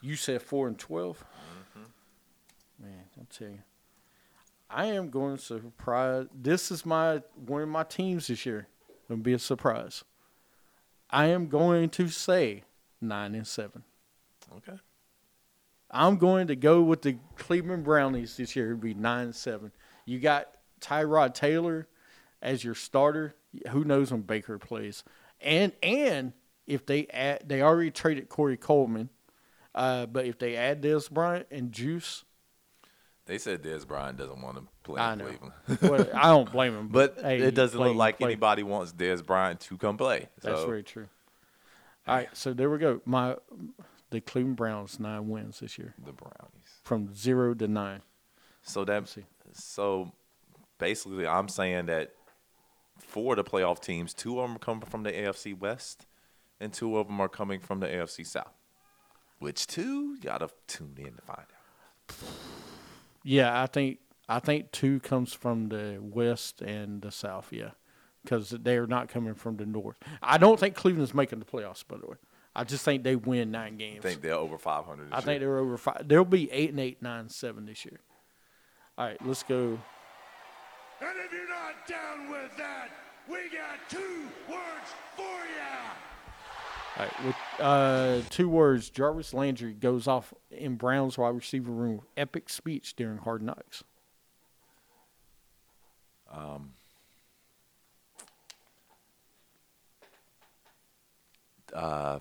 You 0.00 0.16
said 0.16 0.42
4 0.42 0.68
and 0.68 0.78
12? 0.78 1.18
Mm-hmm. 1.18 2.84
Man, 2.84 3.04
I'll 3.18 3.26
tell 3.26 3.48
you. 3.48 3.58
I 4.70 4.86
am 4.86 5.10
going 5.10 5.36
to 5.36 5.42
surprise. 5.42 6.26
This 6.34 6.70
is 6.70 6.84
my 6.84 7.22
one 7.46 7.62
of 7.62 7.68
my 7.68 7.84
teams 7.84 8.26
this 8.26 8.44
year. 8.44 8.68
To 9.08 9.16
be 9.16 9.32
a 9.32 9.38
surprise. 9.38 10.04
I 11.10 11.26
am 11.26 11.48
going 11.48 11.88
to 11.90 12.08
say 12.08 12.64
9 13.00 13.34
and 13.34 13.46
7. 13.46 13.82
Okay. 14.56 14.78
I'm 15.90 16.18
going 16.18 16.48
to 16.48 16.56
go 16.56 16.82
with 16.82 17.00
the 17.00 17.16
Cleveland 17.36 17.84
Brownies 17.84 18.36
this 18.36 18.54
year. 18.54 18.66
It'd 18.66 18.80
be 18.80 18.92
9 18.92 19.24
and 19.24 19.34
7. 19.34 19.72
You 20.04 20.18
got 20.18 20.48
Tyrod 20.80 21.32
Taylor 21.32 21.88
as 22.42 22.62
your 22.62 22.74
starter, 22.74 23.34
who 23.70 23.84
knows 23.84 24.10
when 24.10 24.22
Baker 24.22 24.58
plays? 24.58 25.04
And 25.40 25.72
and 25.82 26.32
if 26.66 26.84
they 26.84 27.06
add, 27.06 27.44
they 27.46 27.62
already 27.62 27.90
traded 27.90 28.28
Corey 28.28 28.56
Coleman, 28.56 29.08
uh, 29.74 30.06
but 30.06 30.26
if 30.26 30.38
they 30.38 30.56
add 30.56 30.82
Dez 30.82 31.10
Bryant 31.10 31.46
and 31.50 31.72
Juice, 31.72 32.24
they 33.28 33.38
said 33.38 33.62
Dez 33.62 33.86
Bryant 33.86 34.16
doesn't 34.16 34.40
want 34.40 34.56
to 34.56 34.64
play 34.82 35.00
I 35.00 35.12
in 35.12 35.18
know. 35.18 35.26
Cleveland. 35.26 35.52
well, 35.82 36.08
I 36.14 36.28
don't 36.28 36.50
blame 36.50 36.74
him, 36.74 36.88
but, 36.90 37.18
hey, 37.20 37.38
it 37.40 37.54
doesn't 37.54 37.78
look 37.78 37.94
like 37.94 38.20
anybody 38.20 38.62
wants 38.62 38.92
Dez 38.92 39.24
Bryant 39.24 39.60
to 39.60 39.76
come 39.76 39.96
play. 39.98 40.28
That's 40.42 40.64
very 40.64 40.82
true. 40.82 41.08
All 42.06 42.16
right, 42.16 42.28
so 42.32 42.54
there 42.54 42.70
we 42.70 42.78
go. 42.78 43.02
My 43.04 43.36
the 44.10 44.22
Cleveland 44.22 44.56
Browns 44.56 44.98
nine 44.98 45.28
wins 45.28 45.60
this 45.60 45.76
year. 45.76 45.94
The 46.02 46.12
Brownies 46.12 46.80
from 46.82 47.14
zero 47.14 47.52
to 47.52 47.68
nine. 47.68 48.00
So 48.62 48.84
that 48.86 49.14
so 49.52 50.12
basically, 50.78 51.26
I'm 51.26 51.48
saying 51.48 51.86
that 51.86 52.12
four 52.98 53.34
of 53.34 53.44
the 53.44 53.50
playoff 53.50 53.80
teams, 53.80 54.14
two 54.14 54.40
of 54.40 54.48
them 54.48 54.56
are 54.56 54.58
coming 54.58 54.86
from 54.86 55.02
the 55.02 55.12
AFC 55.12 55.58
West, 55.58 56.06
and 56.60 56.72
two 56.72 56.96
of 56.96 57.08
them 57.08 57.20
are 57.20 57.28
coming 57.28 57.60
from 57.60 57.80
the 57.80 57.86
AFC 57.86 58.26
South. 58.26 58.54
Which 59.38 59.66
two? 59.66 60.14
You 60.14 60.20
gotta 60.22 60.48
tune 60.66 60.94
in 60.96 61.12
to 61.12 61.22
find 61.22 61.40
out. 61.40 62.16
Yeah, 63.28 63.62
I 63.62 63.66
think 63.66 63.98
I 64.28 64.38
think 64.38 64.72
two 64.72 65.00
comes 65.00 65.34
from 65.34 65.68
the 65.68 65.98
West 66.00 66.62
and 66.62 67.02
the 67.02 67.10
South. 67.10 67.48
Yeah, 67.52 67.70
because 68.24 68.50
they're 68.50 68.86
not 68.86 69.08
coming 69.08 69.34
from 69.34 69.56
the 69.56 69.66
North. 69.66 69.96
I 70.22 70.38
don't 70.38 70.58
think 70.58 70.74
Cleveland's 70.74 71.14
making 71.14 71.38
the 71.38 71.44
playoffs. 71.44 71.84
By 71.86 71.98
the 71.98 72.06
way, 72.06 72.16
I 72.56 72.64
just 72.64 72.84
think 72.84 73.02
they 73.02 73.16
win 73.16 73.50
nine 73.50 73.76
games. 73.76 74.04
I 74.04 74.08
think 74.08 74.22
they're 74.22 74.32
over 74.32 74.56
500. 74.56 75.08
I 75.12 75.16
year. 75.16 75.22
think 75.22 75.40
they're 75.40 75.58
over 75.58 75.76
five. 75.76 76.08
They'll 76.08 76.24
be 76.24 76.50
eight 76.50 76.70
and 76.70 76.80
eight, 76.80 77.02
nine, 77.02 77.28
seven 77.28 77.66
this 77.66 77.84
year. 77.84 78.00
All 78.96 79.06
right, 79.06 79.18
let's 79.24 79.42
go 79.42 79.78
and 81.00 81.16
if 81.24 81.32
you're 81.32 81.48
not 81.48 81.86
down 81.86 82.28
with 82.30 82.56
that, 82.56 82.88
we 83.28 83.48
got 83.54 83.78
two 83.88 84.26
words 84.50 84.90
for 85.14 85.22
ya. 85.22 85.78
All 86.96 87.04
right, 87.04 87.24
with 87.24 87.36
uh, 87.60 88.20
two 88.30 88.48
words, 88.48 88.90
Jarvis 88.90 89.34
Landry 89.34 89.72
goes 89.72 90.06
off 90.06 90.32
in 90.50 90.76
Brown's 90.76 91.18
wide 91.18 91.34
receiver 91.34 91.70
room. 91.72 92.02
Epic 92.16 92.48
speech 92.48 92.94
during 92.96 93.18
Hard 93.18 93.42
Knocks. 93.42 93.84
Um, 96.30 96.70
uh, 101.74 102.18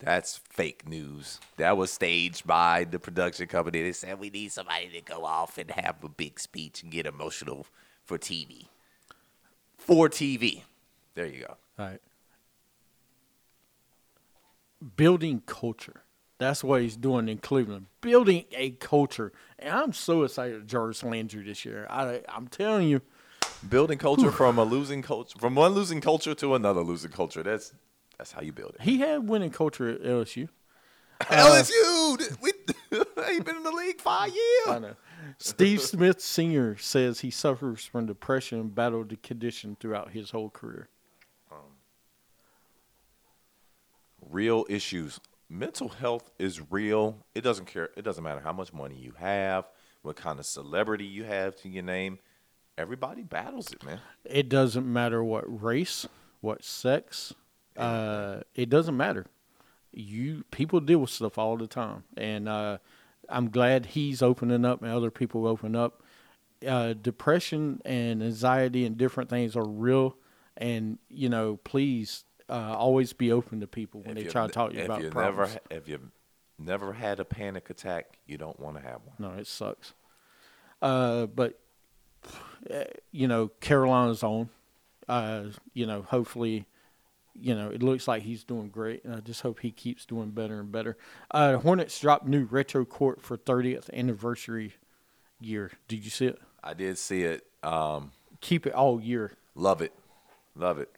That's 0.00 0.36
fake 0.50 0.88
news. 0.88 1.40
That 1.56 1.76
was 1.76 1.90
staged 1.92 2.46
by 2.46 2.84
the 2.84 2.98
production 2.98 3.46
company. 3.46 3.82
They 3.82 3.92
said 3.92 4.18
we 4.18 4.30
need 4.30 4.52
somebody 4.52 4.88
to 4.90 5.00
go 5.00 5.24
off 5.24 5.58
and 5.58 5.70
have 5.70 6.02
a 6.02 6.08
big 6.08 6.38
speech 6.40 6.82
and 6.82 6.92
get 6.92 7.06
emotional 7.06 7.66
for 8.04 8.18
TV. 8.18 8.66
For 9.78 10.08
TV. 10.08 10.62
There 11.14 11.26
you 11.26 11.40
go. 11.42 11.56
All 11.78 11.86
right. 11.86 12.00
Building 14.96 15.42
culture. 15.46 16.02
That's 16.38 16.64
what 16.64 16.82
he's 16.82 16.96
doing 16.96 17.28
in 17.28 17.38
Cleveland. 17.38 17.86
Building 18.00 18.44
a 18.52 18.70
culture. 18.70 19.32
And 19.58 19.70
I'm 19.70 19.92
so 19.92 20.24
excited 20.24 20.60
for 20.60 20.66
Jarvis 20.66 21.02
Landry 21.02 21.44
this 21.44 21.64
year. 21.64 21.86
I, 21.88 22.22
I'm 22.28 22.48
telling 22.48 22.88
you, 22.88 23.00
Building 23.68 23.98
culture 23.98 24.30
from 24.30 24.58
a 24.58 24.64
losing 24.64 25.00
culture, 25.02 25.38
from 25.38 25.54
one 25.54 25.72
losing 25.72 26.00
culture 26.00 26.34
to 26.34 26.54
another 26.54 26.82
losing 26.82 27.10
culture. 27.10 27.42
That's 27.42 27.72
that's 28.18 28.32
how 28.32 28.42
you 28.42 28.52
build 28.52 28.74
it. 28.74 28.82
he 28.82 28.98
had 28.98 29.28
winning 29.28 29.50
culture 29.50 29.88
at 29.88 30.02
LSU. 30.02 30.48
LSU, 31.20 32.40
we 32.42 32.52
ain't 33.24 33.44
been 33.44 33.56
in 33.56 33.62
the 33.62 33.70
league 33.70 34.00
five 34.00 34.28
years. 34.28 34.68
I 34.68 34.78
know. 34.80 34.94
Steve 35.38 35.80
Smith 35.80 36.20
Sr. 36.20 36.76
says 36.76 37.20
he 37.20 37.30
suffers 37.30 37.84
from 37.84 38.06
depression 38.06 38.60
and 38.60 38.74
battled 38.74 39.08
the 39.08 39.16
condition 39.16 39.76
throughout 39.80 40.10
his 40.10 40.30
whole 40.30 40.50
career. 40.50 40.88
Real 44.34 44.66
issues. 44.68 45.20
Mental 45.48 45.88
health 45.88 46.30
is 46.38 46.60
real. 46.70 47.24
It 47.34 47.42
doesn't 47.42 47.66
care. 47.66 47.90
It 47.96 48.02
doesn't 48.02 48.24
matter 48.24 48.40
how 48.40 48.52
much 48.52 48.72
money 48.72 48.96
you 48.96 49.12
have, 49.18 49.68
what 50.02 50.16
kind 50.16 50.38
of 50.38 50.44
celebrity 50.44 51.04
you 51.04 51.24
have 51.24 51.54
to 51.58 51.68
your 51.68 51.84
name. 51.84 52.18
Everybody 52.76 53.22
battles 53.22 53.72
it, 53.72 53.84
man. 53.84 54.00
It 54.24 54.48
doesn't 54.48 54.92
matter 54.92 55.22
what 55.22 55.44
race, 55.62 56.08
what 56.40 56.64
sex. 56.64 57.32
Uh, 57.76 58.40
it 58.54 58.68
doesn't 58.68 58.96
matter. 58.96 59.26
You 59.92 60.44
people 60.50 60.80
deal 60.80 60.98
with 60.98 61.10
stuff 61.10 61.38
all 61.38 61.56
the 61.56 61.68
time, 61.68 62.02
and 62.16 62.48
uh, 62.48 62.78
I'm 63.28 63.50
glad 63.50 63.86
he's 63.86 64.22
opening 64.22 64.64
up 64.64 64.82
and 64.82 64.90
other 64.90 65.12
people 65.12 65.46
open 65.46 65.76
up. 65.76 66.02
Uh, 66.66 66.94
depression 66.94 67.80
and 67.84 68.22
anxiety 68.22 68.84
and 68.84 68.96
different 68.96 69.30
things 69.30 69.54
are 69.54 69.66
real, 69.66 70.16
and 70.56 70.98
you 71.08 71.28
know, 71.28 71.60
please 71.62 72.24
uh, 72.48 72.74
always 72.76 73.12
be 73.12 73.32
open 73.32 73.60
to 73.60 73.66
people 73.66 74.02
when 74.02 74.16
If 74.16 74.24
they 74.24 74.30
try 74.30 74.46
to 74.46 74.52
talk 74.52 74.70
to 74.70 74.76
you 74.76 74.82
if 74.82 74.86
about 74.86 75.02
you 75.02 75.10
problems. 75.10 75.54
never, 75.54 75.60
if 75.70 75.88
you've 75.88 76.10
never 76.58 76.92
had 76.92 77.20
a 77.20 77.24
panic 77.24 77.70
attack, 77.70 78.18
you 78.26 78.36
don't 78.38 78.58
want 78.60 78.76
to 78.76 78.82
have 78.82 79.00
one. 79.04 79.16
No, 79.18 79.38
it 79.38 79.46
sucks. 79.46 79.94
Uh, 80.82 81.26
but 81.26 81.58
uh, 82.72 82.84
you 83.12 83.28
know, 83.28 83.48
Carolina's 83.60 84.22
on. 84.22 84.48
Uh, 85.08 85.44
you 85.74 85.86
know, 85.86 86.02
hopefully, 86.02 86.66
you 87.34 87.54
know, 87.54 87.68
it 87.70 87.82
looks 87.82 88.08
like 88.08 88.22
he's 88.22 88.44
doing 88.44 88.68
great, 88.68 89.04
and 89.04 89.14
I 89.14 89.20
just 89.20 89.42
hope 89.42 89.60
he 89.60 89.70
keeps 89.70 90.06
doing 90.06 90.30
better 90.30 90.60
and 90.60 90.72
better. 90.72 90.96
Uh, 91.30 91.56
Hornets 91.56 91.98
dropped 92.00 92.26
new 92.26 92.44
retro 92.44 92.84
court 92.84 93.20
for 93.20 93.36
30th 93.36 93.92
anniversary 93.92 94.74
year. 95.40 95.72
Did 95.88 96.04
you 96.04 96.10
see 96.10 96.26
it? 96.26 96.38
I 96.62 96.72
did 96.74 96.96
see 96.96 97.22
it. 97.22 97.46
Um, 97.62 98.12
Keep 98.40 98.66
it 98.66 98.72
all 98.74 99.00
year. 99.00 99.32
love 99.54 99.82
it, 99.82 99.92
love 100.54 100.78
it. 100.78 100.90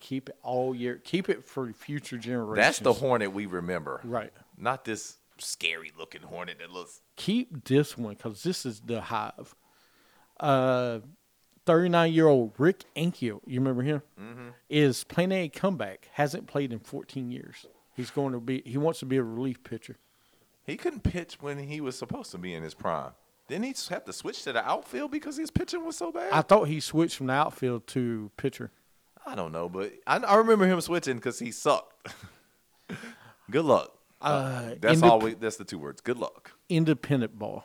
Keep 0.00 0.28
it 0.30 0.36
all 0.42 0.74
year. 0.74 1.00
Keep 1.04 1.28
it 1.28 1.44
for 1.44 1.72
future 1.72 2.18
generations. 2.18 2.56
That's 2.56 2.78
the 2.78 2.92
Hornet 2.92 3.32
we 3.32 3.46
remember, 3.46 4.00
right. 4.04 4.32
Not 4.56 4.84
this 4.84 5.16
scary 5.38 5.92
looking 5.98 6.22
Hornet 6.22 6.58
that 6.58 6.70
looks. 6.70 7.00
keep 7.16 7.64
this 7.64 7.96
one 7.96 8.14
because 8.14 8.42
this 8.42 8.64
is 8.66 8.80
the 8.80 9.00
hive. 9.00 9.54
Uh, 10.40 11.00
39 11.66 12.12
year 12.12 12.26
old 12.28 12.52
Rick 12.58 12.84
Ankiel, 12.96 13.40
you 13.46 13.60
remember 13.60 13.82
him? 13.82 14.02
Mm-hmm. 14.20 14.48
Is 14.70 15.04
planning 15.04 15.44
a 15.44 15.48
comeback. 15.48 16.08
Hasn't 16.12 16.46
played 16.46 16.72
in 16.72 16.78
14 16.78 17.30
years. 17.30 17.66
He's 17.94 18.10
going 18.10 18.32
to 18.32 18.40
be. 18.40 18.62
He 18.64 18.78
wants 18.78 19.00
to 19.00 19.06
be 19.06 19.16
a 19.16 19.22
relief 19.22 19.62
pitcher. 19.64 19.96
He 20.64 20.76
couldn't 20.76 21.02
pitch 21.02 21.38
when 21.40 21.58
he 21.58 21.80
was 21.80 21.98
supposed 21.98 22.30
to 22.32 22.38
be 22.38 22.54
in 22.54 22.62
his 22.62 22.74
prime. 22.74 23.12
Didn't 23.48 23.64
he 23.64 23.74
have 23.88 24.04
to 24.04 24.12
switch 24.12 24.42
to 24.44 24.52
the 24.52 24.66
outfield 24.66 25.10
because 25.10 25.38
his 25.38 25.50
pitching 25.50 25.84
was 25.84 25.96
so 25.96 26.12
bad? 26.12 26.30
I 26.30 26.42
thought 26.42 26.68
he 26.68 26.80
switched 26.80 27.16
from 27.16 27.28
the 27.28 27.32
outfield 27.32 27.86
to 27.88 28.30
pitcher. 28.36 28.70
I 29.28 29.34
don't 29.34 29.52
know, 29.52 29.68
but 29.68 29.92
I, 30.06 30.16
I 30.16 30.36
remember 30.36 30.66
him 30.66 30.80
switching 30.80 31.16
because 31.16 31.38
he 31.38 31.50
sucked. 31.52 32.08
Good 33.50 33.64
luck. 33.64 33.92
Uh, 34.22 34.70
That's 34.80 35.00
indep- 35.00 35.10
all. 35.10 35.20
We, 35.20 35.34
that's 35.34 35.56
the 35.56 35.64
two 35.64 35.78
words. 35.78 36.00
Good 36.00 36.18
luck. 36.18 36.52
independent 36.68 37.38
ball. 37.38 37.64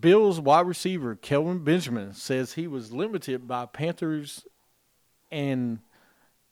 Bills 0.00 0.40
wide 0.40 0.66
receiver 0.66 1.14
Kelvin 1.16 1.64
Benjamin 1.64 2.12
says 2.12 2.52
he 2.52 2.66
was 2.66 2.92
limited 2.92 3.48
by 3.48 3.66
Panthers 3.66 4.46
and 5.30 5.80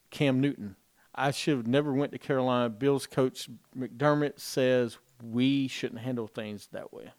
Cam 0.09 0.39
Newton. 0.41 0.75
I 1.13 1.31
should 1.31 1.55
have 1.57 1.67
never 1.67 1.93
went 1.93 2.11
to 2.13 2.17
Carolina. 2.17 2.69
Bills 2.69 3.07
coach 3.07 3.47
McDermott 3.77 4.39
says 4.39 4.97
we 5.23 5.67
shouldn't 5.69 6.01
handle 6.01 6.27
things 6.27 6.67
that 6.71 6.93
way. 6.93 7.11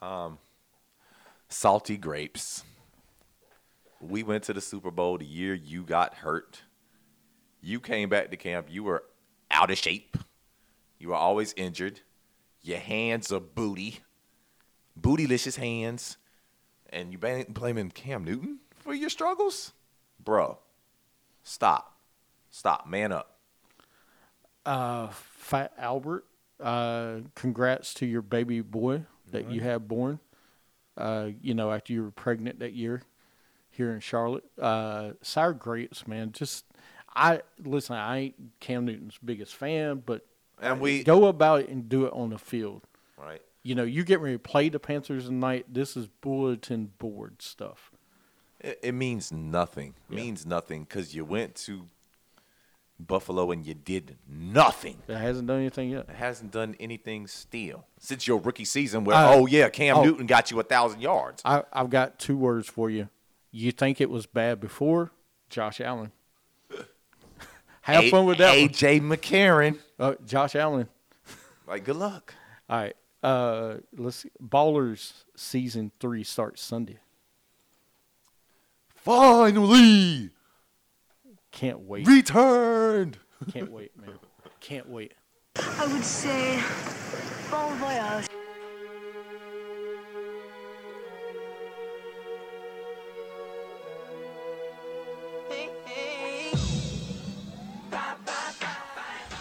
Um, 0.00 0.38
Salty 1.48 1.96
grapes. 1.96 2.62
We 4.00 4.22
went 4.22 4.44
to 4.44 4.52
the 4.52 4.60
Super 4.60 4.90
Bowl 4.90 5.18
the 5.18 5.24
year 5.24 5.54
you 5.54 5.82
got 5.82 6.14
hurt. 6.14 6.62
You 7.60 7.80
came 7.80 8.08
back 8.08 8.30
to 8.30 8.36
camp. 8.36 8.68
You 8.70 8.84
were 8.84 9.04
out 9.50 9.70
of 9.70 9.78
shape. 9.78 10.16
You 10.98 11.08
were 11.08 11.16
always 11.16 11.52
injured. 11.56 12.00
Your 12.62 12.78
hands 12.78 13.32
are 13.32 13.40
booty, 13.40 14.00
bootylicious 15.00 15.56
hands, 15.56 16.16
and 16.90 17.12
you 17.12 17.18
blaming 17.48 17.90
Cam 17.90 18.24
Newton 18.24 18.58
for 18.76 18.94
your 18.94 19.10
struggles, 19.10 19.72
bro. 20.22 20.58
Stop, 21.42 21.96
stop, 22.50 22.86
man 22.86 23.12
up. 23.12 23.38
Uh, 24.66 25.08
Fat 25.08 25.72
Albert, 25.78 26.24
uh, 26.60 27.16
congrats 27.34 27.94
to 27.94 28.06
your 28.06 28.22
baby 28.22 28.60
boy 28.60 29.04
that 29.30 29.50
you 29.50 29.60
had 29.60 29.88
born. 29.88 30.18
Uh, 30.96 31.28
you 31.40 31.54
know, 31.54 31.72
after 31.72 31.92
you 31.92 32.02
were 32.02 32.10
pregnant 32.10 32.58
that 32.58 32.72
year 32.72 33.02
here 33.78 33.92
in 33.92 34.00
Charlotte. 34.00 34.44
Uh, 34.60 35.12
sour 35.22 35.54
grapes, 35.54 36.06
man. 36.06 36.32
Just 36.32 36.66
I 37.16 37.40
listen. 37.64 37.96
I 37.96 38.18
ain't 38.18 38.34
Cam 38.60 38.84
Newton's 38.84 39.16
biggest 39.24 39.54
fan, 39.54 40.02
but 40.04 40.26
And 40.60 40.80
we 40.80 41.02
go 41.02 41.26
about 41.26 41.60
it 41.60 41.70
and 41.70 41.88
do 41.88 42.04
it 42.04 42.12
on 42.12 42.30
the 42.30 42.38
field. 42.38 42.82
right. 43.16 43.40
You 43.62 43.74
know, 43.74 43.84
you 43.84 44.04
get 44.04 44.20
ready 44.20 44.34
to 44.34 44.38
play 44.38 44.68
the 44.68 44.78
Panthers 44.78 45.26
tonight. 45.26 45.66
This 45.72 45.96
is 45.96 46.06
bulletin 46.20 46.92
board 46.98 47.40
stuff. 47.40 47.90
It, 48.60 48.78
it 48.82 48.92
means 48.92 49.30
nothing. 49.32 49.94
Yeah. 50.08 50.16
Means 50.16 50.44
nothing 50.46 50.84
because 50.84 51.14
you 51.14 51.24
went 51.24 51.54
to 51.66 51.86
Buffalo 52.98 53.50
and 53.50 53.64
you 53.64 53.74
did 53.74 54.16
nothing. 54.28 54.98
It 55.06 55.16
hasn't 55.16 55.46
done 55.46 55.58
anything 55.58 55.90
yet. 55.90 56.06
It 56.08 56.16
hasn't 56.16 56.50
done 56.50 56.76
anything 56.80 57.26
still 57.26 57.86
since 57.98 58.26
your 58.26 58.40
rookie 58.40 58.64
season. 58.64 59.04
Where 59.04 59.16
Uh, 59.16 59.34
oh 59.34 59.46
yeah, 59.46 59.68
Cam 59.68 59.98
oh. 59.98 60.02
Newton 60.02 60.26
got 60.26 60.50
you 60.50 60.58
a 60.60 60.64
thousand 60.64 61.00
yards. 61.00 61.42
I, 61.44 61.62
I've 61.72 61.90
got 61.90 62.18
two 62.18 62.36
words 62.36 62.68
for 62.68 62.90
you. 62.90 63.08
You 63.50 63.72
think 63.72 64.00
it 64.00 64.10
was 64.10 64.26
bad 64.26 64.60
before? 64.60 65.10
Josh 65.50 65.80
Allen. 65.80 66.12
Have 67.82 68.04
A- 68.04 68.10
fun 68.10 68.26
with 68.26 68.38
that 68.38 68.50
one. 68.58 68.68
AJ 68.68 69.00
McCarron. 69.00 69.78
Uh, 69.98 70.14
Josh 70.26 70.54
Allen. 70.54 70.88
Like 71.66 71.84
good 71.84 71.96
luck. 71.96 72.32
All 72.70 72.78
right. 72.78 72.96
Uh, 73.22 73.74
let's 73.94 74.16
see. 74.16 74.30
Ballers 74.42 75.12
season 75.36 75.92
three 76.00 76.24
starts 76.24 76.62
Sunday. 76.62 76.96
Finally 78.96 80.30
Can't 81.50 81.80
wait. 81.80 82.06
returned. 82.06 83.18
Can't 83.52 83.70
wait, 83.70 83.92
man. 84.00 84.18
Can't 84.60 84.88
wait. 84.88 85.12
I 85.56 85.86
would 85.92 86.04
say 86.04 86.62
bon 87.50 87.76
voyage. 87.78 88.27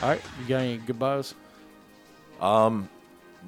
All 0.01 0.09
right. 0.09 0.21
You 0.39 0.47
got 0.47 0.61
any 0.61 0.77
goodbyes? 0.77 1.33
Um, 2.39 2.87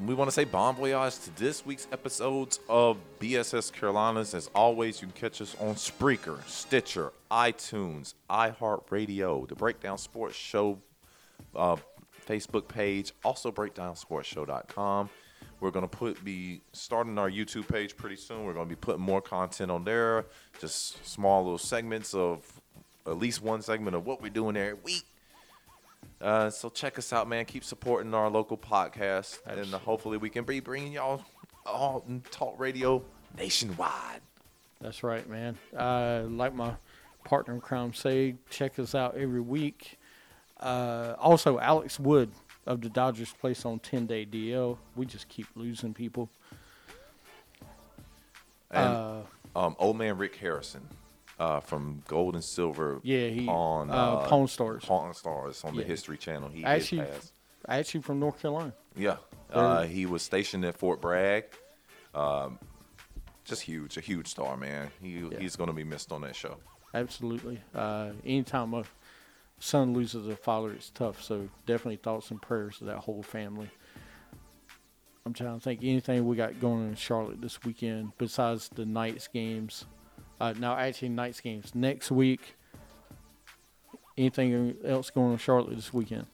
We 0.05 0.15
want 0.15 0.29
to 0.29 0.31
say 0.31 0.45
bon 0.45 0.75
voyage 0.75 1.19
to 1.19 1.35
this 1.35 1.65
week's 1.65 1.87
episodes 1.91 2.59
of 2.69 2.97
BSS 3.19 3.71
Carolinas. 3.71 4.33
As 4.33 4.49
always, 4.55 5.01
you 5.01 5.07
can 5.07 5.15
catch 5.15 5.41
us 5.41 5.55
on 5.59 5.75
Spreaker, 5.75 6.43
Stitcher, 6.47 7.11
iTunes, 7.29 8.13
iHeartRadio, 8.29 9.47
the 9.47 9.55
Breakdown 9.55 9.97
Sports 9.97 10.35
Show 10.35 10.79
uh, 11.55 11.75
Facebook 12.27 12.67
page, 12.67 13.11
also 13.23 13.51
breakdownsportshow.com. 13.51 15.09
We're 15.59 15.71
to 15.89 15.97
put 15.97 16.23
be 16.23 16.61
starting 16.71 17.17
our 17.17 17.29
YouTube 17.29 17.67
page 17.67 17.97
pretty 17.97 18.15
soon. 18.15 18.45
We're 18.45 18.53
to 18.67 18.69
be 18.69 18.79
putting 18.79 19.01
more 19.01 19.21
content 19.21 19.69
on 19.69 19.83
there, 19.83 20.25
just 20.59 21.05
small 21.05 21.43
little 21.43 21.57
segments 21.57 22.13
of 22.13 22.41
at 23.05 23.17
least 23.17 23.43
one 23.43 23.61
segment 23.61 23.95
of 23.95 24.05
what 24.05 24.21
we're 24.21 24.29
doing 24.29 24.55
every 24.55 24.75
week. 24.83 25.03
Uh, 26.21 26.49
so 26.49 26.69
check 26.69 26.97
us 26.97 27.13
out, 27.13 27.27
man. 27.29 27.45
Keep 27.45 27.63
supporting 27.63 28.13
our 28.13 28.29
local 28.29 28.57
podcast, 28.57 29.39
and 29.45 29.65
hopefully 29.73 30.17
we 30.17 30.29
can 30.29 30.43
be 30.43 30.59
bringing 30.59 30.91
y'all 30.93 31.23
all 31.65 32.05
talk 32.31 32.55
radio 32.59 33.01
nationwide. 33.37 34.21
That's 34.81 35.03
right, 35.03 35.27
man. 35.29 35.57
Uh, 35.75 36.23
like 36.29 36.53
my 36.53 36.73
partner 37.23 37.53
in 37.53 37.61
crime 37.61 37.93
say, 37.93 38.35
check 38.49 38.79
us 38.79 38.95
out 38.95 39.15
every 39.15 39.41
week. 39.41 39.97
Uh, 40.59 41.15
also, 41.17 41.57
Alex 41.59 41.99
Wood 41.99 42.31
of 42.65 42.81
the 42.81 42.89
Dodgers 42.89 43.33
placed 43.39 43.65
on 43.65 43.79
10 43.79 44.05
day 44.05 44.25
DL. 44.25 44.77
We 44.95 45.05
just 45.05 45.29
keep 45.29 45.47
losing 45.55 45.93
people. 45.93 46.29
And 48.71 48.95
Uh, 48.95 49.21
um, 49.55 49.75
old 49.79 49.97
man 49.97 50.17
Rick 50.17 50.35
Harrison 50.35 50.87
uh, 51.39 51.59
from 51.61 52.03
Gold 52.07 52.35
and 52.35 52.43
Silver 52.43 52.99
Yeah, 53.03 53.27
he- 53.29 53.47
on 53.47 53.89
uh, 53.89 54.27
Pawn 54.27 54.47
Stars. 54.47 54.83
Pawn 54.85 55.13
Stars 55.13 55.63
on 55.63 55.75
the 55.75 55.83
History 55.83 56.17
Channel. 56.17 56.49
He 56.49 56.63
actually, 56.63 57.05
actually 57.67 58.01
from 58.01 58.19
North 58.19 58.41
Carolina. 58.41 58.73
Yeah, 58.95 59.17
uh, 59.51 59.83
he 59.83 60.05
was 60.05 60.21
stationed 60.21 60.65
at 60.65 60.77
Fort 60.77 61.01
Bragg. 61.01 61.45
Um, 62.13 62.59
just 63.45 63.61
huge, 63.61 63.97
a 63.97 64.01
huge 64.01 64.27
star, 64.27 64.57
man. 64.57 64.91
He 65.01 65.23
he's 65.39 65.55
going 65.55 65.69
to 65.69 65.75
be 65.75 65.83
missed 65.83 66.11
on 66.11 66.21
that 66.21 66.35
show. 66.35 66.57
Absolutely. 66.93 67.61
Uh, 67.73 68.09
anytime 68.25 68.73
a 68.73 68.83
son 69.59 69.93
loses 69.93 70.27
a 70.27 70.35
father, 70.35 70.71
it's 70.71 70.89
tough. 70.89 71.21
So 71.21 71.49
definitely 71.65 71.97
thoughts 71.97 72.31
and 72.31 72.41
prayers 72.41 72.79
to 72.79 72.85
that 72.85 72.97
whole 72.97 73.23
family. 73.23 73.69
I'm 75.25 75.33
trying 75.33 75.55
to 75.59 75.63
think 75.63 75.81
anything 75.83 76.25
we 76.25 76.35
got 76.35 76.59
going 76.59 76.87
in 76.87 76.95
Charlotte 76.95 77.41
this 77.41 77.63
weekend 77.63 78.13
besides 78.17 78.69
the 78.69 78.85
Knights 78.85 79.27
games. 79.27 79.85
Uh, 80.39 80.53
no, 80.57 80.73
actually, 80.73 81.09
Knights 81.09 81.41
games 81.41 81.73
next 81.75 82.11
week. 82.11 82.55
Anything 84.17 84.75
else 84.85 85.09
going 85.09 85.27
on 85.27 85.31
in 85.33 85.37
Charlotte 85.37 85.75
this 85.75 85.93
weekend? 85.93 86.25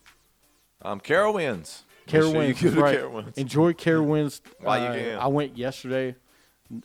Um, 0.82 1.00
Carowinds. 1.00 1.82
Make 2.12 2.22
sure 2.22 2.44
you 2.44 2.54
Carowinds, 2.54 2.82
right. 2.82 2.98
Carowinds. 3.00 3.38
Enjoy 3.38 3.74
Carowinds. 3.74 4.42
While 4.60 4.80
you 4.80 4.86
Uh, 4.86 4.94
can. 4.94 5.20
I 5.20 5.28
went 5.28 5.58
yesterday. 5.58 6.16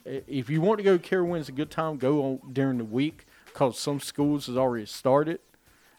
If 0.05 0.49
you 0.49 0.61
want 0.61 0.77
to 0.79 0.83
go 0.83 0.97
to 0.97 1.03
Carowinds 1.09 1.49
a 1.49 1.51
good 1.51 1.71
time, 1.71 1.97
go 1.97 2.23
on 2.23 2.53
during 2.53 2.77
the 2.77 2.83
week 2.85 3.25
because 3.45 3.79
some 3.79 3.99
schools 3.99 4.45
has 4.47 4.55
already 4.57 4.85
started, 4.85 5.39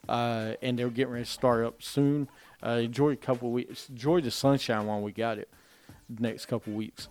uh, 0.08 0.52
and 0.62 0.78
they're 0.78 0.88
getting 0.88 1.12
ready 1.12 1.24
to 1.24 1.30
start 1.30 1.64
up 1.64 1.82
soon. 1.82 2.28
Uh, 2.64 2.80
enjoy 2.82 3.11
a 3.11 3.16
couple 3.16 3.48
of 3.48 3.54
weeks. 3.54 3.88
Enjoy 3.88 4.20
the 4.20 4.30
sunshine 4.30 4.87
while 4.87 5.00
we 5.00 5.12
got 5.12 5.38
it. 5.38 5.48
The 6.08 6.22
next 6.22 6.46
couple 6.46 6.72
weeks, 6.74 7.08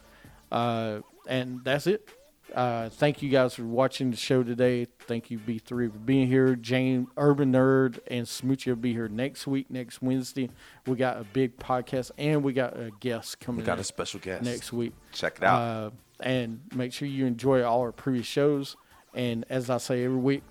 uh, 0.52 1.00
and 1.28 1.62
that's 1.64 1.88
it. 1.88 2.10
Uh, 2.54 2.90
thank 2.90 3.22
you 3.22 3.30
guys 3.30 3.56
for 3.56 3.64
watching 3.64 4.12
the 4.12 4.18
show 4.18 4.44
today. 4.44 4.86
Thank 5.02 5.32
you 5.32 5.40
B3 5.40 5.68
for 5.68 6.00
being 6.00 6.28
here. 6.28 6.56
Jane, 6.56 7.08
Urban 7.18 7.54
Nerd, 7.54 8.00
and 8.08 8.26
Smoochie 8.26 8.68
will 8.68 8.76
be 8.76 8.94
here 8.94 9.08
next 9.08 9.48
week, 9.48 9.70
next 9.70 10.02
Wednesday. 10.02 10.50
We 10.86 10.96
got 10.96 11.18
a 11.18 11.24
big 11.24 11.58
podcast, 11.58 12.12
and 12.18 12.44
we 12.44 12.54
got 12.54 12.78
a 12.78 12.92
guest 13.00 13.40
coming. 13.40 13.62
We 13.62 13.66
got 13.66 13.80
a 13.80 13.84
special 13.84 14.20
guest 14.20 14.44
next 14.44 14.74
week. 14.74 14.94
Check 15.14 15.38
it 15.38 15.44
out. 15.44 15.62
Uh, 15.62 15.90
and 16.20 16.62
make 16.76 16.94
sure 16.94 17.08
you 17.08 17.26
enjoy 17.26 17.64
all 17.64 17.82
our 17.82 17.92
previous 17.92 18.26
shows. 18.26 18.76
And 19.14 19.46
as 19.50 19.70
I 19.70 19.78
say 19.78 20.04
every 20.04 20.18
week, 20.18 20.44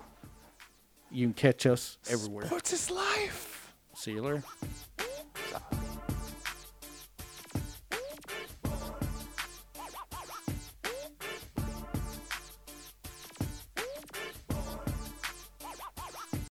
you 1.11 1.27
can 1.27 1.33
catch 1.33 1.65
us 1.65 1.97
everywhere. 2.09 2.45
Sports 2.45 2.73
is 2.73 2.91
life. 2.91 3.73
See 3.95 4.11
you 4.11 4.21
later. 4.21 4.43